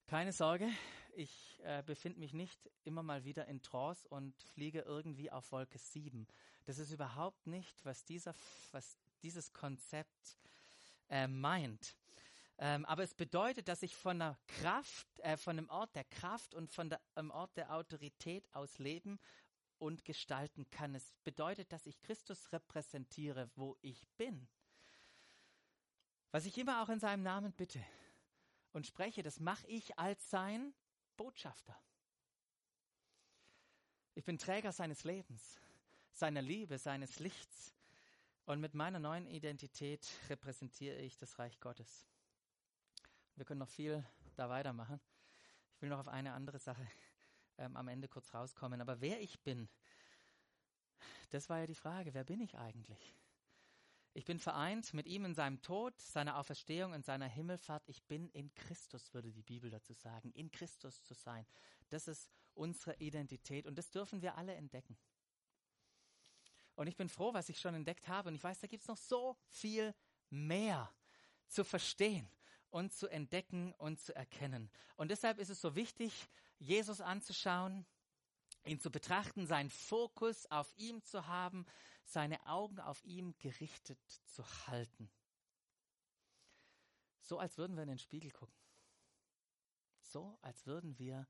Keine 0.07 0.33
Sorge, 0.33 0.69
ich 1.15 1.59
äh, 1.63 1.83
befinde 1.83 2.19
mich 2.19 2.33
nicht 2.33 2.69
immer 2.83 3.03
mal 3.03 3.23
wieder 3.23 3.47
in 3.47 3.61
Trance 3.61 4.07
und 4.07 4.41
fliege 4.41 4.81
irgendwie 4.81 5.31
auf 5.31 5.51
Wolke 5.51 5.77
7. 5.77 6.27
Das 6.65 6.79
ist 6.79 6.91
überhaupt 6.91 7.47
nicht, 7.47 7.83
was, 7.85 8.05
dieser, 8.05 8.33
was 8.71 8.97
dieses 9.21 9.53
Konzept 9.53 10.37
äh, 11.09 11.27
meint. 11.27 11.95
Ähm, 12.57 12.85
aber 12.85 13.03
es 13.03 13.13
bedeutet, 13.13 13.67
dass 13.67 13.81
ich 13.81 13.95
von 13.95 14.19
der 14.19 14.37
Kraft, 14.47 15.07
äh, 15.19 15.37
von 15.37 15.55
dem 15.55 15.69
Ort 15.69 15.95
der 15.95 16.03
Kraft 16.03 16.53
und 16.53 16.71
von 16.71 16.95
dem 17.17 17.31
Ort 17.31 17.57
der 17.57 17.73
Autorität 17.73 18.47
aus 18.53 18.77
leben 18.77 19.19
und 19.79 20.05
gestalten 20.05 20.69
kann. 20.69 20.93
Es 20.93 21.11
bedeutet, 21.23 21.71
dass 21.71 21.87
ich 21.87 21.99
Christus 22.01 22.51
repräsentiere, 22.51 23.49
wo 23.55 23.77
ich 23.81 24.07
bin. 24.17 24.47
Was 26.29 26.45
ich 26.45 26.57
immer 26.57 26.83
auch 26.83 26.89
in 26.89 26.99
seinem 26.99 27.23
Namen 27.23 27.51
bitte 27.51 27.83
und 28.73 28.85
spreche, 28.85 29.23
das 29.23 29.39
mache 29.39 29.65
ich 29.67 29.97
als 29.97 30.29
sein 30.29 30.73
Botschafter. 31.17 31.77
Ich 34.13 34.25
bin 34.25 34.37
Träger 34.37 34.71
seines 34.71 35.03
Lebens, 35.03 35.59
seiner 36.13 36.41
Liebe, 36.41 36.77
seines 36.77 37.19
Lichts. 37.19 37.73
Und 38.45 38.59
mit 38.59 38.73
meiner 38.73 38.99
neuen 38.99 39.27
Identität 39.27 40.05
repräsentiere 40.29 40.97
ich 40.97 41.17
das 41.17 41.39
Reich 41.39 41.59
Gottes. 41.59 42.07
Wir 43.35 43.45
können 43.45 43.59
noch 43.59 43.69
viel 43.69 44.05
da 44.35 44.49
weitermachen. 44.49 44.99
Ich 45.75 45.81
will 45.81 45.89
noch 45.89 45.99
auf 45.99 46.07
eine 46.07 46.33
andere 46.33 46.59
Sache 46.59 46.85
ähm, 47.57 47.77
am 47.77 47.87
Ende 47.87 48.07
kurz 48.07 48.33
rauskommen. 48.33 48.81
Aber 48.81 48.99
wer 48.99 49.21
ich 49.21 49.39
bin, 49.41 49.69
das 51.29 51.49
war 51.49 51.59
ja 51.59 51.67
die 51.67 51.75
Frage. 51.75 52.13
Wer 52.13 52.23
bin 52.23 52.41
ich 52.41 52.57
eigentlich? 52.57 53.13
Ich 54.13 54.25
bin 54.25 54.39
vereint 54.39 54.93
mit 54.93 55.07
ihm 55.07 55.23
in 55.23 55.33
seinem 55.33 55.61
Tod, 55.61 55.99
seiner 56.01 56.37
Auferstehung 56.37 56.91
und 56.91 57.05
seiner 57.05 57.27
Himmelfahrt. 57.27 57.83
Ich 57.87 58.03
bin 58.03 58.29
in 58.29 58.53
Christus, 58.53 59.13
würde 59.13 59.31
die 59.31 59.43
Bibel 59.43 59.69
dazu 59.69 59.93
sagen. 59.93 60.31
In 60.33 60.51
Christus 60.51 61.01
zu 61.03 61.13
sein. 61.13 61.45
Das 61.89 62.07
ist 62.09 62.29
unsere 62.53 62.95
Identität 62.97 63.65
und 63.65 63.77
das 63.77 63.89
dürfen 63.89 64.21
wir 64.21 64.37
alle 64.37 64.53
entdecken. 64.55 64.97
Und 66.75 66.87
ich 66.87 66.97
bin 66.97 67.09
froh, 67.09 67.33
was 67.33 67.47
ich 67.47 67.59
schon 67.59 67.75
entdeckt 67.75 68.07
habe. 68.07 68.29
Und 68.29 68.35
ich 68.35 68.43
weiß, 68.43 68.59
da 68.59 68.67
gibt 68.67 68.81
es 68.81 68.87
noch 68.87 68.97
so 68.97 69.37
viel 69.47 69.93
mehr 70.29 70.93
zu 71.47 71.63
verstehen 71.63 72.27
und 72.69 72.93
zu 72.93 73.07
entdecken 73.07 73.73
und 73.73 73.99
zu 73.99 74.15
erkennen. 74.15 74.69
Und 74.95 75.11
deshalb 75.11 75.39
ist 75.39 75.49
es 75.49 75.61
so 75.61 75.75
wichtig, 75.75 76.27
Jesus 76.59 77.01
anzuschauen, 77.01 77.85
ihn 78.65 78.79
zu 78.79 78.91
betrachten, 78.91 79.47
seinen 79.47 79.69
Fokus 79.69 80.45
auf 80.51 80.71
ihm 80.77 81.03
zu 81.03 81.27
haben, 81.27 81.65
seine 82.05 82.45
Augen 82.45 82.79
auf 82.79 83.03
ihm 83.03 83.35
gerichtet 83.39 83.99
zu 84.25 84.45
halten. 84.67 85.09
So 87.21 87.39
als 87.39 87.57
würden 87.57 87.75
wir 87.75 87.83
in 87.83 87.89
den 87.89 87.99
Spiegel 87.99 88.31
gucken. 88.31 88.55
So 90.01 90.37
als 90.41 90.65
würden 90.65 90.97
wir 90.99 91.27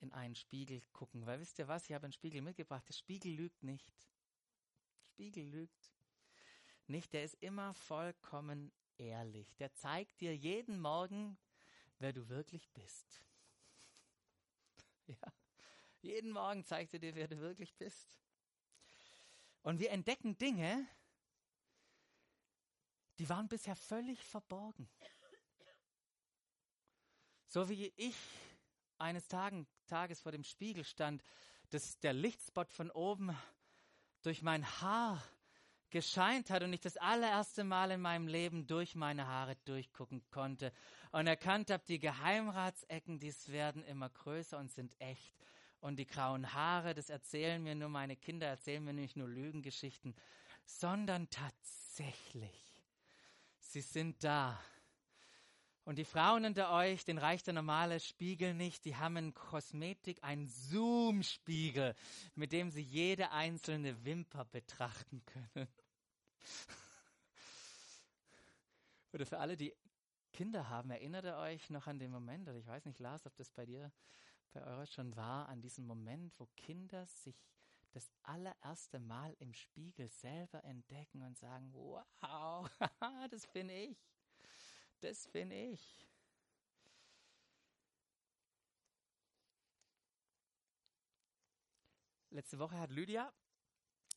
in 0.00 0.12
einen 0.12 0.34
Spiegel 0.34 0.82
gucken. 0.92 1.26
Weil 1.26 1.40
wisst 1.40 1.58
ihr 1.58 1.68
was, 1.68 1.88
ich 1.88 1.94
habe 1.94 2.04
einen 2.04 2.12
Spiegel 2.12 2.42
mitgebracht. 2.42 2.88
Der 2.88 2.94
Spiegel 2.94 3.32
lügt 3.32 3.62
nicht. 3.62 3.92
Spiegel 5.04 5.44
lügt 5.44 5.92
nicht. 6.86 7.12
Der 7.12 7.24
ist 7.24 7.36
immer 7.40 7.74
vollkommen 7.74 8.72
ehrlich. 8.96 9.54
Der 9.56 9.72
zeigt 9.74 10.20
dir 10.20 10.36
jeden 10.36 10.80
Morgen, 10.80 11.38
wer 11.98 12.12
du 12.12 12.28
wirklich 12.28 12.68
bist. 12.70 13.24
ja. 15.06 15.32
Jeden 16.02 16.32
Morgen 16.32 16.64
zeigt 16.64 16.92
er 16.94 16.98
dir, 16.98 17.14
wer 17.14 17.28
du 17.28 17.38
wirklich 17.38 17.72
bist. 17.76 18.18
Und 19.62 19.78
wir 19.78 19.92
entdecken 19.92 20.36
Dinge, 20.36 20.84
die 23.20 23.28
waren 23.28 23.48
bisher 23.48 23.76
völlig 23.76 24.18
verborgen. 24.24 24.90
So 27.46 27.68
wie 27.68 27.92
ich 27.96 28.16
eines 28.98 29.28
Tagen, 29.28 29.68
Tages 29.86 30.20
vor 30.20 30.32
dem 30.32 30.42
Spiegel 30.42 30.82
stand, 30.84 31.22
dass 31.70 32.00
der 32.00 32.14
Lichtspot 32.14 32.72
von 32.72 32.90
oben 32.90 33.36
durch 34.22 34.42
mein 34.42 34.66
Haar 34.80 35.22
gescheint 35.90 36.50
hat 36.50 36.64
und 36.64 36.72
ich 36.72 36.80
das 36.80 36.96
allererste 36.96 37.62
Mal 37.62 37.92
in 37.92 38.00
meinem 38.00 38.26
Leben 38.26 38.66
durch 38.66 38.96
meine 38.96 39.28
Haare 39.28 39.54
durchgucken 39.66 40.28
konnte 40.30 40.72
und 41.12 41.28
erkannt 41.28 41.70
habe, 41.70 41.84
die 41.86 42.00
Geheimratsecken, 42.00 43.20
die 43.20 43.32
werden 43.48 43.84
immer 43.84 44.08
größer 44.08 44.58
und 44.58 44.72
sind 44.72 44.98
echt 45.00 45.32
und 45.82 45.96
die 45.96 46.06
grauen 46.06 46.54
Haare, 46.54 46.94
das 46.94 47.10
erzählen 47.10 47.62
mir 47.62 47.74
nur 47.74 47.88
meine 47.88 48.16
Kinder, 48.16 48.46
erzählen 48.46 48.82
mir 48.82 48.92
nicht 48.92 49.16
nur 49.16 49.28
Lügengeschichten, 49.28 50.14
sondern 50.64 51.28
tatsächlich. 51.28 52.84
Sie 53.58 53.80
sind 53.80 54.22
da. 54.22 54.58
Und 55.84 55.96
die 55.96 56.04
Frauen 56.04 56.44
unter 56.44 56.70
euch, 56.70 57.04
den 57.04 57.18
reicht 57.18 57.48
der 57.48 57.54
normale 57.54 57.98
Spiegel 57.98 58.54
nicht, 58.54 58.84
die 58.84 58.94
haben 58.94 59.16
in 59.16 59.34
Kosmetik 59.34 60.22
einen 60.22 60.46
Zoom-Spiegel, 60.46 61.96
mit 62.36 62.52
dem 62.52 62.70
sie 62.70 62.82
jede 62.82 63.32
einzelne 63.32 64.04
Wimper 64.04 64.44
betrachten 64.44 65.24
können. 65.24 65.68
Oder 69.12 69.26
für 69.26 69.40
alle, 69.40 69.56
die 69.56 69.74
Kinder 70.42 70.68
haben, 70.68 70.90
erinnert 70.90 71.24
ihr 71.24 71.36
euch 71.36 71.70
noch 71.70 71.86
an 71.86 72.00
den 72.00 72.10
Moment, 72.10 72.48
oder 72.48 72.58
ich 72.58 72.66
weiß 72.66 72.84
nicht, 72.86 72.98
Lars, 72.98 73.26
ob 73.26 73.36
das 73.36 73.52
bei 73.52 73.64
dir 73.64 73.92
bei 74.52 74.66
euch 74.78 74.90
schon 74.90 75.14
war, 75.14 75.48
an 75.48 75.62
diesem 75.62 75.86
Moment, 75.86 76.34
wo 76.36 76.46
Kinder 76.56 77.06
sich 77.06 77.46
das 77.92 78.10
allererste 78.24 78.98
Mal 78.98 79.36
im 79.38 79.54
Spiegel 79.54 80.08
selber 80.08 80.64
entdecken 80.64 81.22
und 81.22 81.38
sagen, 81.38 81.72
wow, 81.72 82.68
das 83.30 83.46
bin 83.52 83.68
ich, 83.68 83.96
das 85.00 85.28
bin 85.28 85.52
ich. 85.52 86.08
Letzte 92.30 92.58
Woche 92.58 92.80
hat 92.80 92.90
Lydia 92.90 93.32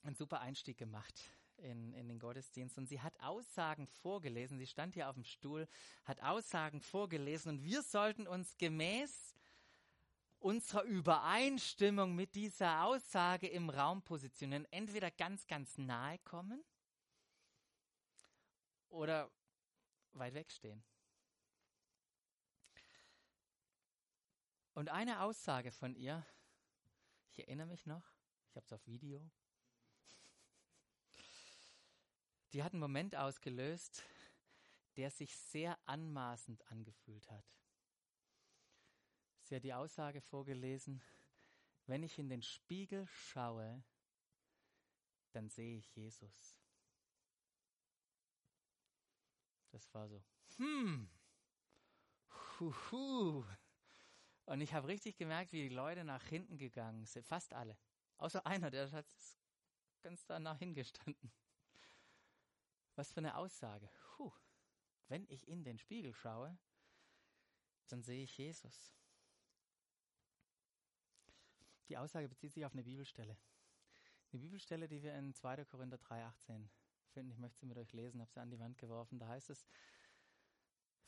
einen 0.01 0.15
super 0.15 0.39
Einstieg 0.39 0.79
gemacht 0.79 1.29
in, 1.57 1.93
in 1.93 2.07
den 2.07 2.19
Gottesdienst 2.19 2.77
und 2.77 2.87
sie 2.87 3.01
hat 3.01 3.19
Aussagen 3.21 3.87
vorgelesen. 3.87 4.57
Sie 4.57 4.67
stand 4.67 4.93
hier 4.93 5.09
auf 5.09 5.15
dem 5.15 5.23
Stuhl, 5.23 5.67
hat 6.03 6.21
Aussagen 6.21 6.81
vorgelesen 6.81 7.49
und 7.49 7.63
wir 7.63 7.81
sollten 7.81 8.27
uns 8.27 8.57
gemäß 8.57 9.35
unserer 10.39 10.83
Übereinstimmung 10.83 12.15
mit 12.15 12.35
dieser 12.35 12.83
Aussage 12.83 13.47
im 13.47 13.69
Raum 13.69 14.03
positionieren. 14.03 14.67
Entweder 14.71 15.09
ganz, 15.09 15.47
ganz 15.47 15.77
nahe 15.77 16.19
kommen 16.19 16.63
oder 18.89 19.31
weit 20.13 20.33
wegstehen. 20.33 20.83
Und 24.73 24.89
eine 24.89 25.21
Aussage 25.21 25.71
von 25.71 25.95
ihr, 25.95 26.25
ich 27.31 27.39
erinnere 27.39 27.67
mich 27.67 27.85
noch, 27.85 28.03
ich 28.49 28.55
habe 28.55 28.65
es 28.65 28.73
auf 28.73 28.85
Video, 28.85 29.31
die 32.55 32.63
hat 32.63 32.71
einen 32.71 32.79
Moment 32.79 33.17
ausgelöst, 33.17 34.01
der 34.95 35.11
sich 35.11 35.35
sehr 35.35 35.77
anmaßend 35.83 36.65
angefühlt 36.71 37.29
hat. 37.29 37.43
Sie 39.41 39.57
hat 39.57 39.63
die 39.65 39.73
Aussage 39.73 40.21
vorgelesen, 40.21 41.03
wenn 41.85 42.01
ich 42.01 42.17
in 42.17 42.29
den 42.29 42.41
Spiegel 42.41 43.05
schaue, 43.07 43.83
dann 45.33 45.49
sehe 45.49 45.79
ich 45.79 45.95
Jesus. 45.97 46.57
Das 49.71 49.93
war 49.93 50.07
so, 50.07 50.23
hm, 50.55 51.09
huhu. 52.57 53.43
Und 54.45 54.61
ich 54.61 54.73
habe 54.73 54.87
richtig 54.87 55.17
gemerkt, 55.17 55.51
wie 55.51 55.67
die 55.67 55.75
Leute 55.75 56.05
nach 56.05 56.23
hinten 56.23 56.57
gegangen 56.57 57.05
sind, 57.05 57.25
fast 57.25 57.51
alle. 57.51 57.77
Außer 58.15 58.45
einer, 58.45 58.71
der 58.71 58.89
hat 58.93 59.07
ganz 60.01 60.25
danach 60.25 60.57
hingestanden. 60.57 61.33
Was 62.95 63.11
für 63.11 63.19
eine 63.19 63.35
Aussage. 63.35 63.89
Puh. 64.15 64.31
Wenn 65.07 65.25
ich 65.29 65.47
in 65.47 65.63
den 65.63 65.77
Spiegel 65.77 66.13
schaue, 66.13 66.57
dann 67.87 68.01
sehe 68.01 68.23
ich 68.23 68.37
Jesus. 68.37 68.93
Die 71.89 71.97
Aussage 71.97 72.27
bezieht 72.27 72.53
sich 72.53 72.65
auf 72.65 72.73
eine 72.73 72.83
Bibelstelle. 72.83 73.37
Eine 74.31 74.41
Bibelstelle, 74.41 74.87
die 74.87 75.03
wir 75.03 75.13
in 75.15 75.33
2. 75.33 75.65
Korinther 75.65 75.97
3,18 75.97 76.67
finden. 77.09 77.31
Ich 77.31 77.37
möchte 77.37 77.59
sie 77.59 77.67
mit 77.67 77.77
euch 77.77 77.93
lesen, 77.93 78.21
habe 78.21 78.31
sie 78.31 78.39
an 78.39 78.49
die 78.49 78.59
Wand 78.59 78.77
geworfen. 78.77 79.19
Da 79.19 79.27
heißt 79.27 79.49
es, 79.49 79.65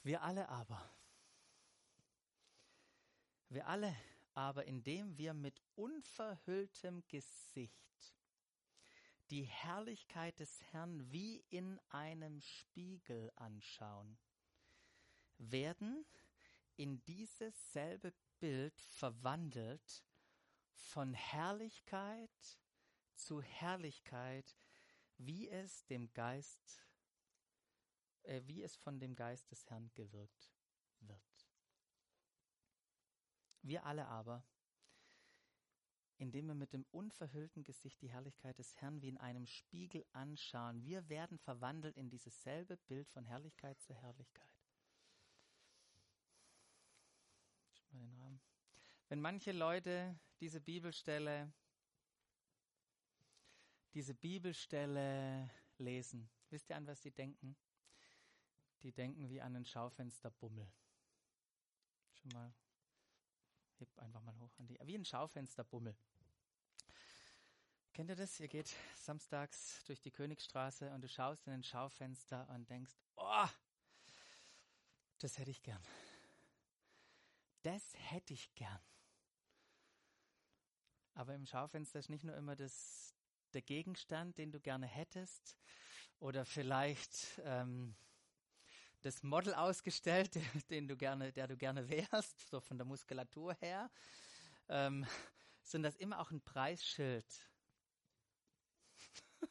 wir 0.03 0.21
alle 0.21 0.47
aber, 0.49 0.89
wir 3.49 3.67
alle 3.67 3.95
aber, 4.33 4.65
indem 4.65 5.17
wir 5.17 5.33
mit 5.33 5.61
unverhülltem 5.75 7.03
Gesicht 7.07 8.16
die 9.29 9.43
Herrlichkeit 9.43 10.39
des 10.39 10.61
Herrn 10.71 11.11
wie 11.11 11.43
in 11.49 11.79
einem 11.89 12.41
Spiegel 12.41 13.31
anschauen, 13.35 14.17
werden 15.37 16.05
in 16.75 17.03
dieses 17.05 17.73
selbe 17.73 18.13
Bild 18.39 18.79
verwandelt 18.81 20.03
von 20.73 21.13
Herrlichkeit 21.13 22.59
zu 23.15 23.41
Herrlichkeit, 23.41 24.55
wie 25.17 25.49
es 25.49 25.85
dem 25.87 26.13
Geist, 26.13 26.85
äh, 28.23 28.41
wie 28.45 28.61
es 28.61 28.75
von 28.75 28.99
dem 28.99 29.15
Geist 29.15 29.51
des 29.51 29.67
Herrn 29.69 29.91
gewirkt 29.95 30.51
wird. 30.99 31.49
Wir 33.63 33.85
alle 33.85 34.07
aber, 34.07 34.45
indem 36.17 36.47
wir 36.47 36.55
mit 36.55 36.73
dem 36.73 36.85
unverhüllten 36.91 37.63
Gesicht 37.63 38.01
die 38.01 38.09
Herrlichkeit 38.09 38.57
des 38.57 38.75
Herrn 38.81 39.01
wie 39.01 39.09
in 39.09 39.17
einem 39.17 39.45
Spiegel 39.45 40.05
anschauen. 40.13 40.83
Wir 40.83 41.07
werden 41.09 41.37
verwandelt 41.37 41.97
in 41.97 42.09
dieses 42.09 42.43
selbe 42.43 42.77
Bild 42.77 43.09
von 43.09 43.25
Herrlichkeit 43.25 43.79
zu 43.81 43.93
Herrlichkeit. 43.93 44.47
Wenn 49.09 49.21
manche 49.21 49.53
Leute 49.53 50.19
diese 50.41 50.59
Bibelstelle, 50.59 51.51
diese 53.93 54.13
Bibelstelle 54.13 55.49
lesen, 55.77 56.29
wisst 56.49 56.69
ihr 56.69 56.75
an 56.75 56.87
was 56.87 57.01
sie 57.01 57.11
denken? 57.11 57.55
Die 58.83 58.91
denken 58.91 59.29
wie 59.29 59.41
an 59.41 59.55
einen 59.55 59.65
Schaufensterbummel. 59.65 60.67
Schon 62.15 62.31
mal 62.33 62.53
Heb 63.79 63.97
einfach 63.99 64.21
mal 64.21 64.37
hoch 64.39 64.57
an 64.59 64.67
die. 64.67 64.79
Wie 64.83 64.95
ein 64.95 65.05
Schaufensterbummel. 65.05 65.95
Kennt 67.93 68.09
ihr 68.09 68.15
das? 68.15 68.39
Ihr 68.39 68.47
geht 68.47 68.75
samstags 68.95 69.83
durch 69.85 70.01
die 70.01 70.11
Königstraße 70.11 70.91
und 70.91 71.01
du 71.01 71.09
schaust 71.09 71.47
in 71.47 71.53
ein 71.53 71.63
Schaufenster 71.63 72.47
und 72.49 72.69
denkst, 72.69 72.93
oh, 73.15 73.47
das 75.19 75.37
hätte 75.37 75.51
ich 75.51 75.63
gern. 75.63 75.81
Das 77.63 77.95
hätte 77.95 78.33
ich 78.33 78.53
gern. 78.53 78.81
Aber 81.15 81.33
im 81.33 81.47
Schaufenster 81.47 81.97
ist 81.97 82.09
nicht 82.09 82.23
nur 82.23 82.35
immer 82.35 82.55
das, 82.55 83.15
der 83.53 83.63
Gegenstand, 83.63 84.37
den 84.37 84.51
du 84.51 84.59
gerne 84.59 84.85
hättest, 84.85 85.57
oder 86.19 86.45
vielleicht 86.45 87.41
ähm, 87.43 87.95
das 89.01 89.23
Model 89.23 89.53
ausgestellt, 89.53 90.31
den 90.69 90.87
du 90.87 90.95
gerne, 90.95 91.31
der 91.31 91.47
du 91.47 91.57
gerne 91.57 91.87
wärst, 91.89 92.49
so 92.49 92.59
von 92.59 92.77
der 92.77 92.85
Muskulatur 92.85 93.55
her, 93.59 93.89
ähm, 94.69 95.05
sind 95.61 95.83
das 95.83 95.95
immer 95.97 96.19
auch 96.19 96.31
ein 96.31 96.41
Preisschild. 96.41 97.25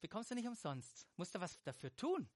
Bekommst 0.00 0.30
du 0.30 0.34
nicht 0.34 0.48
umsonst. 0.48 1.06
Musst 1.16 1.34
du 1.34 1.40
was 1.40 1.60
dafür 1.62 1.94
tun. 1.96 2.28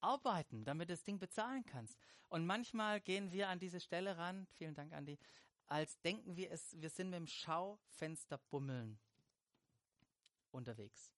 Arbeiten, 0.00 0.64
damit 0.64 0.88
du 0.88 0.94
das 0.94 1.04
Ding 1.04 1.18
bezahlen 1.18 1.64
kannst. 1.64 1.96
Und 2.28 2.46
manchmal 2.46 3.00
gehen 3.00 3.30
wir 3.30 3.48
an 3.48 3.58
diese 3.58 3.80
Stelle 3.80 4.16
ran, 4.16 4.46
vielen 4.56 4.74
Dank, 4.74 4.92
Andi, 4.92 5.18
als 5.66 6.00
denken 6.00 6.36
wir 6.36 6.50
es, 6.50 6.80
wir 6.80 6.90
sind 6.90 7.10
mit 7.10 7.18
dem 7.18 7.26
Schaufenster 7.26 8.38
bummeln 8.50 8.98
unterwegs. 10.50 11.12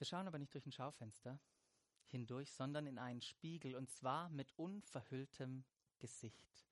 Wir 0.00 0.06
schauen 0.06 0.26
aber 0.26 0.38
nicht 0.38 0.54
durch 0.54 0.64
ein 0.64 0.72
Schaufenster 0.72 1.38
hindurch, 2.06 2.50
sondern 2.52 2.86
in 2.86 2.98
einen 2.98 3.20
Spiegel 3.20 3.76
und 3.76 3.90
zwar 3.90 4.30
mit 4.30 4.50
unverhülltem 4.56 5.62
Gesicht. 5.98 6.66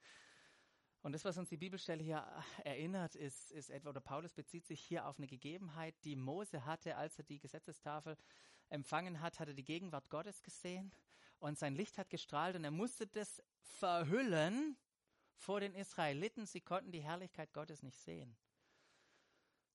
Und 1.02 1.12
das, 1.12 1.26
was 1.26 1.36
uns 1.36 1.50
die 1.50 1.58
Bibelstelle 1.58 2.02
hier 2.02 2.26
erinnert, 2.64 3.14
ist, 3.16 3.50
ist 3.50 3.68
etwa, 3.68 3.90
oder 3.90 4.00
Paulus 4.00 4.32
bezieht 4.32 4.66
sich 4.66 4.80
hier 4.80 5.06
auf 5.06 5.18
eine 5.18 5.26
Gegebenheit, 5.26 5.94
die 6.04 6.16
Mose 6.16 6.64
hatte, 6.64 6.96
als 6.96 7.18
er 7.18 7.24
die 7.24 7.38
Gesetzestafel 7.38 8.16
empfangen 8.70 9.20
hat, 9.20 9.38
hat 9.38 9.48
er 9.48 9.54
die 9.54 9.62
Gegenwart 9.62 10.08
Gottes 10.08 10.42
gesehen 10.42 10.90
und 11.38 11.58
sein 11.58 11.74
Licht 11.74 11.98
hat 11.98 12.08
gestrahlt 12.08 12.56
und 12.56 12.64
er 12.64 12.70
musste 12.70 13.06
das 13.06 13.42
verhüllen 13.60 14.78
vor 15.36 15.60
den 15.60 15.74
Israeliten. 15.74 16.46
Sie 16.46 16.62
konnten 16.62 16.92
die 16.92 17.02
Herrlichkeit 17.02 17.52
Gottes 17.52 17.82
nicht 17.82 17.98
sehen. 17.98 18.38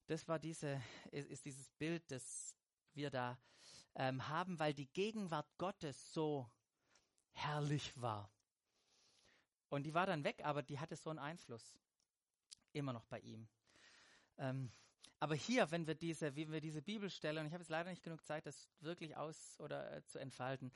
Das 0.07 0.27
war 0.27 0.39
diese, 0.39 0.81
ist, 1.11 1.29
ist 1.29 1.45
dieses 1.45 1.69
Bild 1.69 2.09
des 2.09 2.55
wir 2.95 3.09
da 3.09 3.37
ähm, 3.95 4.27
haben, 4.27 4.59
weil 4.59 4.73
die 4.73 4.87
Gegenwart 4.87 5.47
Gottes 5.57 6.13
so 6.13 6.49
herrlich 7.31 7.93
war. 7.99 8.29
Und 9.69 9.83
die 9.83 9.93
war 9.93 10.05
dann 10.05 10.23
weg, 10.23 10.41
aber 10.43 10.61
die 10.61 10.79
hatte 10.79 10.95
so 10.95 11.09
einen 11.09 11.19
Einfluss. 11.19 11.77
Immer 12.73 12.93
noch 12.93 13.05
bei 13.05 13.19
ihm. 13.19 13.47
Ähm, 14.37 14.71
aber 15.19 15.35
hier, 15.35 15.71
wenn 15.71 15.87
wir 15.87 15.95
diese, 15.95 16.35
wie 16.35 16.51
wir 16.51 16.59
diese 16.59 16.81
Bibelstelle, 16.81 17.39
und 17.39 17.47
ich 17.47 17.53
habe 17.53 17.61
jetzt 17.61 17.69
leider 17.69 17.89
nicht 17.89 18.03
genug 18.03 18.25
Zeit, 18.25 18.45
das 18.45 18.69
wirklich 18.81 19.15
aus 19.15 19.59
oder 19.59 19.91
äh, 19.97 20.03
zu 20.05 20.19
entfalten, 20.19 20.71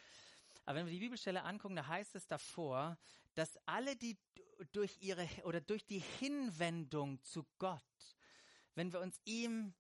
aber 0.65 0.79
wenn 0.79 0.85
wir 0.85 0.93
die 0.93 0.99
Bibelstelle 0.99 1.43
angucken, 1.43 1.75
da 1.75 1.87
heißt 1.87 2.15
es 2.15 2.27
davor, 2.27 2.97
dass 3.35 3.57
alle, 3.65 3.95
die 3.95 4.17
durch 4.71 4.97
ihre 4.99 5.27
oder 5.43 5.61
durch 5.61 5.85
die 5.85 5.99
Hinwendung 5.99 7.21
zu 7.23 7.45
Gott, 7.57 7.81
wenn 8.75 8.91
wir 8.91 8.99
uns 8.99 9.19
ihm 9.25 9.73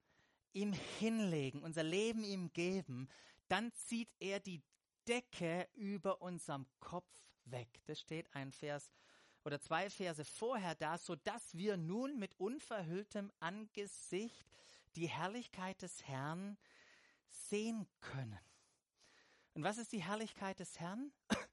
ihm 0.57 0.73
hinlegen, 0.73 1.61
unser 1.61 1.83
Leben 1.83 2.23
ihm 2.23 2.51
geben, 2.51 3.07
dann 3.47 3.71
zieht 3.73 4.09
er 4.19 4.39
die 4.39 4.61
Decke 5.07 5.67
über 5.75 6.21
unserem 6.21 6.65
Kopf 6.79 7.07
weg. 7.45 7.67
Das 7.85 7.99
steht 7.99 8.33
ein 8.35 8.51
Vers 8.51 8.91
oder 9.45 9.61
zwei 9.61 9.89
Verse 9.89 10.25
vorher 10.25 10.75
da, 10.75 10.97
so 10.97 11.15
dass 11.15 11.55
wir 11.55 11.77
nun 11.77 12.19
mit 12.19 12.37
unverhülltem 12.39 13.31
Angesicht 13.39 14.45
die 14.95 15.07
Herrlichkeit 15.07 15.81
des 15.81 16.03
Herrn 16.07 16.57
sehen 17.29 17.87
können. 18.01 18.39
Und 19.53 19.63
was 19.63 19.77
ist 19.77 19.91
die 19.91 20.03
Herrlichkeit 20.03 20.59
des 20.59 20.79
Herrn? 20.79 21.11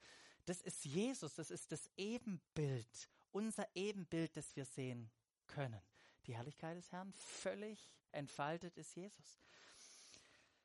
Das 0.46 0.60
ist 0.60 0.84
Jesus, 0.84 1.36
das 1.36 1.50
ist 1.50 1.72
das 1.72 1.88
Ebenbild, 1.96 3.08
unser 3.32 3.66
Ebenbild, 3.74 4.36
das 4.36 4.54
wir 4.56 4.66
sehen 4.66 5.10
können. 5.46 5.80
Die 6.26 6.36
Herrlichkeit 6.36 6.76
des 6.76 6.92
Herrn 6.92 7.14
völlig 7.14 7.96
entfaltet 8.14 8.76
ist 8.76 8.94
Jesus. 8.94 9.40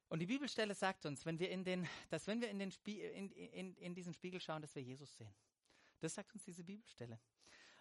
Und 0.07 0.19
die 0.19 0.25
Bibelstelle 0.25 0.73
sagt 0.73 1.05
uns, 1.05 1.25
wenn 1.25 1.37
wir 1.37 1.49
in 1.51 1.63
den, 1.63 1.87
dass 2.09 2.25
wenn 2.27 2.41
wir 2.41 2.49
in, 2.49 2.57
den 2.57 2.71
Spie 2.71 3.01
in, 3.01 3.31
in, 3.31 3.75
in 3.75 3.93
diesen 3.93 4.13
Spiegel 4.13 4.41
schauen, 4.41 4.61
dass 4.61 4.73
wir 4.73 4.81
Jesus 4.81 5.15
sehen. 5.17 5.33
Das 5.99 6.15
sagt 6.15 6.33
uns 6.33 6.43
diese 6.43 6.63
Bibelstelle. 6.63 7.19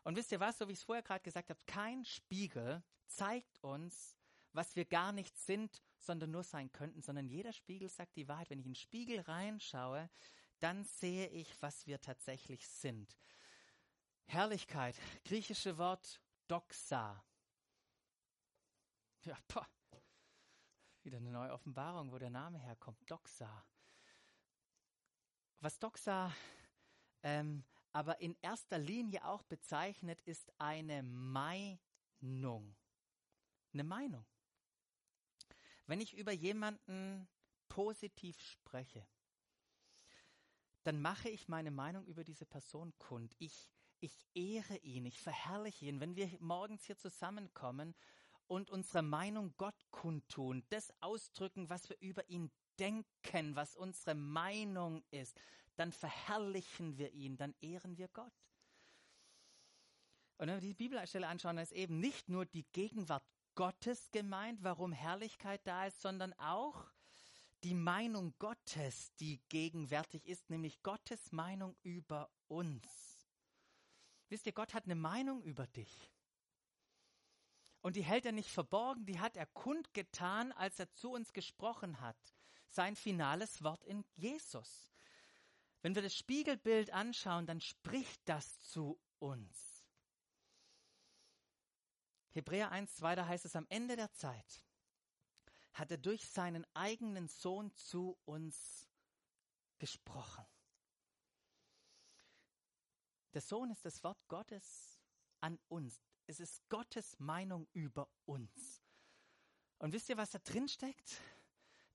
Und 0.04 0.16
wisst 0.16 0.32
ihr 0.32 0.40
was, 0.40 0.58
so 0.58 0.68
wie 0.68 0.72
ich 0.72 0.78
es 0.78 0.84
vorher 0.84 1.02
gerade 1.02 1.22
gesagt 1.22 1.50
habe, 1.50 1.60
kein 1.66 2.04
Spiegel 2.04 2.82
zeigt 3.06 3.62
uns, 3.62 4.16
was 4.52 4.76
wir 4.76 4.84
gar 4.84 5.12
nicht 5.12 5.36
sind, 5.38 5.82
sondern 5.98 6.30
nur 6.30 6.42
sein 6.42 6.70
könnten, 6.72 7.02
sondern 7.02 7.26
jeder 7.26 7.52
Spiegel 7.52 7.88
sagt 7.88 8.16
die 8.16 8.28
Wahrheit. 8.28 8.50
Wenn 8.50 8.58
ich 8.58 8.66
in 8.66 8.72
den 8.72 8.80
Spiegel 8.80 9.20
reinschaue, 9.20 10.10
dann 10.60 10.84
sehe 10.84 11.28
ich, 11.28 11.60
was 11.62 11.86
wir 11.86 12.00
tatsächlich 12.00 12.66
sind. 12.66 13.16
Herrlichkeit, 14.26 14.96
griechische 15.24 15.78
Wort 15.78 16.20
doxa. 16.48 17.22
Ja, 19.24 19.36
poh. 19.48 19.64
Wieder 21.02 21.18
eine 21.18 21.30
neue 21.30 21.52
Offenbarung, 21.52 22.12
wo 22.12 22.18
der 22.18 22.30
Name 22.30 22.58
herkommt. 22.58 22.98
Doxa. 23.10 23.64
Was 25.60 25.78
Doxa 25.78 26.32
ähm, 27.22 27.64
aber 27.92 28.20
in 28.20 28.36
erster 28.42 28.78
Linie 28.78 29.24
auch 29.24 29.42
bezeichnet, 29.42 30.20
ist 30.22 30.52
eine 30.58 31.02
Meinung. 31.02 32.76
Eine 33.72 33.84
Meinung. 33.84 34.24
Wenn 35.86 36.00
ich 36.00 36.14
über 36.14 36.32
jemanden 36.32 37.28
positiv 37.68 38.40
spreche, 38.40 39.06
dann 40.84 41.00
mache 41.00 41.28
ich 41.28 41.48
meine 41.48 41.70
Meinung 41.70 42.04
über 42.06 42.24
diese 42.24 42.46
Person 42.46 42.96
kund. 42.98 43.34
Ich, 43.38 43.70
ich 44.00 44.26
ehre 44.34 44.76
ihn, 44.78 45.06
ich 45.06 45.20
verherrliche 45.20 45.86
ihn. 45.86 46.00
Wenn 46.00 46.14
wir 46.16 46.30
morgens 46.40 46.84
hier 46.84 46.96
zusammenkommen 46.96 47.94
und 48.48 48.70
unsere 48.70 49.02
Meinung 49.02 49.54
Gott 49.56 49.90
kundtun, 49.90 50.64
das 50.70 50.92
ausdrücken, 51.00 51.68
was 51.68 51.88
wir 51.88 51.96
über 52.00 52.28
ihn 52.28 52.50
denken, 52.78 53.54
was 53.54 53.76
unsere 53.76 54.14
Meinung 54.14 55.04
ist, 55.10 55.38
dann 55.76 55.92
verherrlichen 55.92 56.98
wir 56.98 57.12
ihn, 57.12 57.36
dann 57.36 57.54
ehren 57.60 57.96
wir 57.96 58.08
Gott. 58.08 58.32
Und 60.38 60.48
wenn 60.48 60.56
wir 60.56 60.60
die 60.60 60.74
Bibelstelle 60.74 61.26
anschauen, 61.26 61.56
dann 61.56 61.62
ist 61.64 61.72
eben 61.72 62.00
nicht 62.00 62.28
nur 62.28 62.46
die 62.46 62.64
Gegenwart 62.72 63.24
Gottes 63.54 64.10
gemeint, 64.12 64.62
warum 64.62 64.92
Herrlichkeit 64.92 65.60
da 65.64 65.86
ist, 65.86 66.00
sondern 66.00 66.32
auch 66.34 66.92
die 67.64 67.74
Meinung 67.74 68.34
Gottes, 68.38 69.12
die 69.16 69.40
gegenwärtig 69.48 70.24
ist, 70.26 70.48
nämlich 70.48 70.80
Gottes 70.82 71.32
Meinung 71.32 71.76
über 71.82 72.30
uns. 72.46 73.28
Wisst 74.28 74.46
ihr, 74.46 74.52
Gott 74.52 74.74
hat 74.74 74.84
eine 74.84 74.94
Meinung 74.94 75.42
über 75.42 75.66
dich. 75.66 76.12
Und 77.80 77.96
die 77.96 78.02
hält 78.02 78.26
er 78.26 78.32
nicht 78.32 78.50
verborgen, 78.50 79.06
die 79.06 79.20
hat 79.20 79.36
er 79.36 79.46
kundgetan, 79.46 80.52
als 80.52 80.78
er 80.78 80.92
zu 80.92 81.12
uns 81.12 81.32
gesprochen 81.32 82.00
hat. 82.00 82.16
Sein 82.68 82.96
finales 82.96 83.62
Wort 83.62 83.84
in 83.84 84.04
Jesus. 84.14 84.92
Wenn 85.80 85.94
wir 85.94 86.02
das 86.02 86.16
Spiegelbild 86.16 86.92
anschauen, 86.92 87.46
dann 87.46 87.60
spricht 87.60 88.28
das 88.28 88.60
zu 88.60 89.00
uns. 89.20 89.86
Hebräer 92.30 92.70
1, 92.70 92.96
2, 92.96 93.14
da 93.14 93.26
heißt 93.26 93.44
es 93.44 93.56
am 93.56 93.66
Ende 93.68 93.96
der 93.96 94.12
Zeit, 94.12 94.64
hat 95.72 95.90
er 95.90 95.98
durch 95.98 96.28
seinen 96.28 96.66
eigenen 96.74 97.28
Sohn 97.28 97.72
zu 97.74 98.18
uns 98.24 98.88
gesprochen. 99.78 100.44
Der 103.34 103.40
Sohn 103.40 103.70
ist 103.70 103.84
das 103.84 104.02
Wort 104.02 104.18
Gottes 104.28 105.00
an 105.40 105.58
uns. 105.68 106.00
Es 106.28 106.38
ist 106.38 106.68
Gottes 106.68 107.18
Meinung 107.18 107.66
über 107.72 108.08
uns. 108.24 108.80
Und 109.78 109.92
wisst 109.92 110.08
ihr, 110.08 110.16
was 110.16 110.30
da 110.30 110.38
drin 110.38 110.68
steckt? 110.68 111.20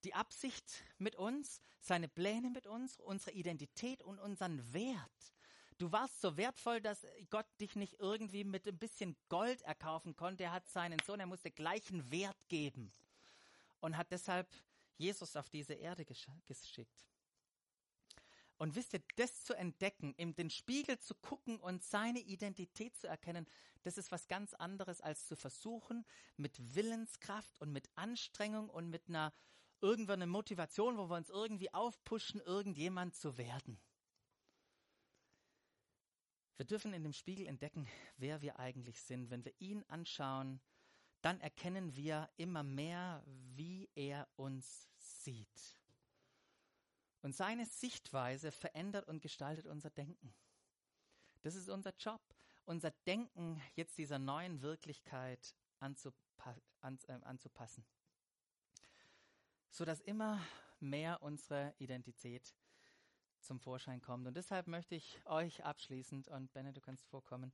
die 0.04 0.14
Absicht 0.14 0.84
mit 0.98 1.16
uns, 1.16 1.62
seine 1.80 2.08
Pläne 2.08 2.50
mit 2.50 2.68
uns, 2.68 3.00
unsere 3.00 3.32
Identität 3.32 4.04
und 4.04 4.20
unseren 4.20 4.74
Wert. 4.74 5.34
Du 5.78 5.92
warst 5.92 6.22
so 6.22 6.38
wertvoll, 6.38 6.82
dass 6.82 7.06
Gott 7.30 7.48
dich 7.60 7.76
nicht 7.76 8.00
irgendwie 8.00 8.44
mit 8.44 8.68
ein 8.68 8.78
bisschen 8.78 9.16
Gold 9.30 9.62
erkaufen 9.64 10.16
konnte. 10.16 10.44
Er 10.44 10.52
hat 10.52 10.68
seinen 10.68 11.00
Sohn, 11.00 11.20
er 11.20 11.26
musste 11.26 11.52
gleichen 11.52 12.12
Wert 12.12 12.38
geben 12.48 12.92
und 13.80 13.98
hat 13.98 14.12
deshalb 14.12 14.48
Jesus 14.98 15.36
auf 15.36 15.50
diese 15.50 15.74
Erde 15.74 16.06
geschickt. 16.06 16.94
Und 18.58 18.76
wisst 18.76 18.94
ihr, 18.94 19.02
das 19.16 19.44
zu 19.44 19.54
entdecken, 19.54 20.14
in 20.16 20.36
den 20.36 20.50
Spiegel 20.50 21.00
zu 21.00 21.16
gucken 21.16 21.60
und 21.60 21.84
seine 21.84 22.20
Identität 22.20 22.96
zu 22.96 23.08
erkennen, 23.08 23.48
das 23.84 23.98
ist 23.98 24.12
was 24.12 24.28
ganz 24.28 24.54
anderes 24.54 25.02
als 25.02 25.28
zu 25.28 25.36
versuchen, 25.36 26.06
mit 26.38 26.76
Willenskraft 26.76 27.60
und 27.60 27.72
mit 27.72 27.90
Anstrengung 27.96 28.70
und 28.70 28.90
mit 28.90 29.10
einer 29.10 29.34
irgendwann 29.82 30.22
eine 30.22 30.32
Motivation, 30.32 30.98
wo 30.98 31.10
wir 31.10 31.18
uns 31.18 31.30
irgendwie 31.30 31.74
aufpushen, 31.74 32.40
irgendjemand 32.42 33.16
zu 33.16 33.38
werden. 33.38 33.78
Wir 36.56 36.66
dürfen 36.66 36.94
in 36.94 37.04
dem 37.04 37.14
Spiegel 37.14 37.48
entdecken, 37.48 37.88
wer 38.18 38.42
wir 38.42 38.60
eigentlich 38.60 39.02
sind. 39.02 39.30
Wenn 39.30 39.44
wir 39.44 39.54
ihn 39.60 39.84
anschauen, 39.90 40.62
dann 41.22 41.42
erkennen 41.42 41.96
wir 41.96 42.30
immer 42.38 42.64
mehr, 42.64 43.24
wie 43.26 43.90
er 43.96 44.28
uns 44.36 44.88
sieht. 44.98 45.83
Und 47.24 47.36
seine 47.36 47.66
Sichtweise 47.66 48.52
verändert 48.52 49.08
und 49.08 49.22
gestaltet 49.22 49.66
unser 49.66 49.90
Denken. 49.90 50.32
Das 51.42 51.56
ist 51.56 51.70
unser 51.70 51.96
Job, 51.98 52.22
unser 52.66 52.92
Denken 53.08 53.60
jetzt 53.74 53.98
dieser 53.98 54.20
neuen 54.20 54.62
Wirklichkeit 54.62 55.56
anzupa 55.80 56.56
an, 56.82 57.00
äh, 57.08 57.14
anzupassen 57.24 57.84
sodass 59.74 60.02
immer 60.02 60.40
mehr 60.80 61.22
unsere 61.24 61.74
Identität 61.80 62.54
zum 63.40 63.60
Vorschein 63.60 64.02
kommt. 64.02 64.28
Und 64.28 64.38
deshalb 64.38 64.68
möchte 64.68 64.96
ich 64.96 65.20
euch 65.26 65.64
abschließend, 65.66 66.28
und 66.28 66.54
Benne, 66.54 66.74
du 66.74 66.80
kannst 66.80 67.06
vorkommen, 67.08 67.52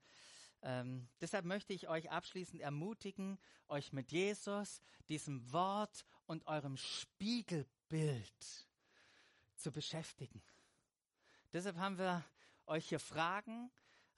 ähm, 0.61 1.07
deshalb 1.21 1.45
möchte 1.45 1.71
ich 1.71 1.87
euch 1.87 2.11
abschließend 2.11 2.61
ermutigen, 2.61 3.39
euch 3.69 3.93
mit 3.93 4.11
Jesus, 4.11 4.81
diesem 5.07 5.51
Wort 5.53 6.05
und 6.25 6.45
eurem 6.45 6.75
Spiegelbild 6.75 8.68
zu 9.59 9.71
beschäftigen. 9.71 10.41
Deshalb 11.53 11.77
haben 11.77 11.97
wir 11.97 12.23
euch 12.65 12.87
hier 12.89 12.99
Fragen 12.99 13.71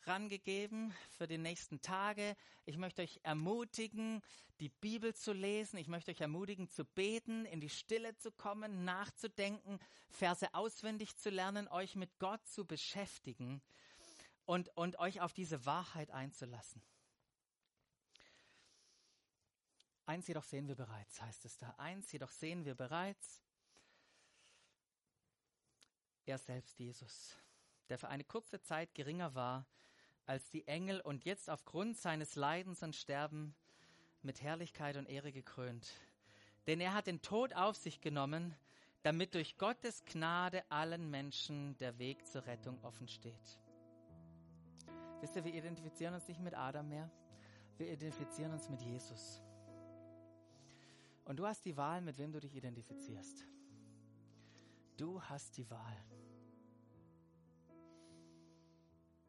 rangegeben 0.04 0.94
für 1.10 1.28
die 1.28 1.38
nächsten 1.38 1.82
Tage. 1.82 2.36
Ich 2.66 2.78
möchte 2.78 3.02
euch 3.02 3.20
ermutigen, 3.24 4.22
die 4.60 4.70
Bibel 4.70 5.14
zu 5.14 5.34
lesen. 5.34 5.78
Ich 5.78 5.88
möchte 5.88 6.12
euch 6.12 6.22
ermutigen, 6.22 6.68
zu 6.70 6.86
beten, 6.86 7.46
in 7.46 7.60
die 7.60 7.70
Stille 7.70 8.16
zu 8.16 8.32
kommen, 8.32 8.84
nachzudenken, 8.84 9.80
Verse 10.10 10.54
auswendig 10.54 11.16
zu 11.18 11.30
lernen, 11.30 11.68
euch 11.68 11.96
mit 11.96 12.20
Gott 12.20 12.46
zu 12.48 12.66
beschäftigen 12.66 13.62
und, 14.46 14.70
und 14.76 15.00
euch 15.00 15.22
auf 15.22 15.34
diese 15.34 15.66
Wahrheit 15.66 16.12
einzulassen. 16.12 16.82
Eins 20.06 20.28
jedoch 20.28 20.44
sehen 20.44 20.68
wir 20.68 20.76
bereits, 20.76 21.22
heißt 21.22 21.46
es 21.46 21.58
da. 21.58 21.74
Eins 21.78 22.12
jedoch 22.12 22.32
sehen 22.32 22.66
wir 22.66 22.76
bereits. 22.76 23.42
Er 26.26 26.38
selbst, 26.38 26.78
Jesus, 26.80 27.36
der 27.90 27.98
für 27.98 28.10
eine 28.10 28.24
kurze 28.24 28.62
Zeit 28.62 28.94
geringer 28.94 29.36
war 29.36 29.66
als 30.26 30.50
die 30.50 30.68
Engel 30.68 31.02
und 31.02 31.26
jetzt 31.26 31.50
aufgrund 31.50 31.98
seines 31.98 32.36
Leidens 32.36 32.84
und 32.84 32.96
Sterben 32.96 33.56
mit 34.22 34.42
Herrlichkeit 34.42 34.98
und 34.98 35.10
Ehre 35.10 35.32
gekrönt. 35.32 35.92
Denn 36.68 36.80
er 36.80 36.94
hat 36.94 37.08
den 37.08 37.22
Tod 37.22 37.54
auf 37.54 37.76
sich 37.76 38.02
genommen, 38.02 38.56
damit 39.04 39.34
durch 39.34 39.58
Gottes 39.58 40.06
Gnade 40.06 40.64
allen 40.70 41.10
Menschen 41.10 41.76
der 41.80 41.98
Weg 41.98 42.26
zur 42.28 42.46
Rettung 42.46 42.82
offen 42.84 43.08
steht. 43.08 43.60
Wisst 45.22 45.36
ihr, 45.36 45.44
wir 45.44 45.54
identifizieren 45.54 46.14
uns 46.14 46.28
nicht 46.28 46.40
mit 46.40 46.54
Adam 46.54 46.88
mehr, 46.88 47.10
wir 47.78 47.92
identifizieren 47.92 48.54
uns 48.54 48.70
mit 48.70 48.82
Jesus. 48.82 49.42
Und 51.26 51.38
du 51.38 51.46
hast 51.46 51.66
die 51.66 51.78
Wahl, 51.78 52.02
mit 52.02 52.18
wem 52.18 52.32
du 52.32 52.40
dich 52.40 52.56
identifizierst. 52.56 53.48
Du 54.98 55.22
hast 55.22 55.58
die 55.58 55.70
Wahl. 55.70 55.98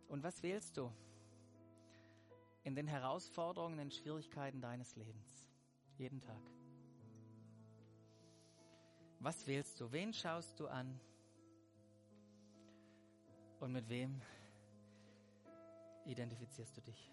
Und 0.08 0.22
was 0.22 0.42
wählst 0.42 0.76
du 0.76 0.92
in 2.64 2.74
den 2.74 2.86
Herausforderungen, 2.86 3.78
in 3.78 3.88
den 3.88 3.90
Schwierigkeiten 3.90 4.60
deines 4.60 4.94
Lebens? 4.96 5.46
Jeden 5.96 6.20
Tag. 6.20 6.42
Was 9.20 9.46
wählst 9.46 9.80
du? 9.80 9.90
Wen 9.92 10.12
schaust 10.12 10.58
du 10.60 10.66
an? 10.66 11.00
Und 13.60 13.72
mit 13.72 13.88
wem 13.88 14.20
identifizierst 16.04 16.76
du 16.76 16.80
dich? 16.80 17.12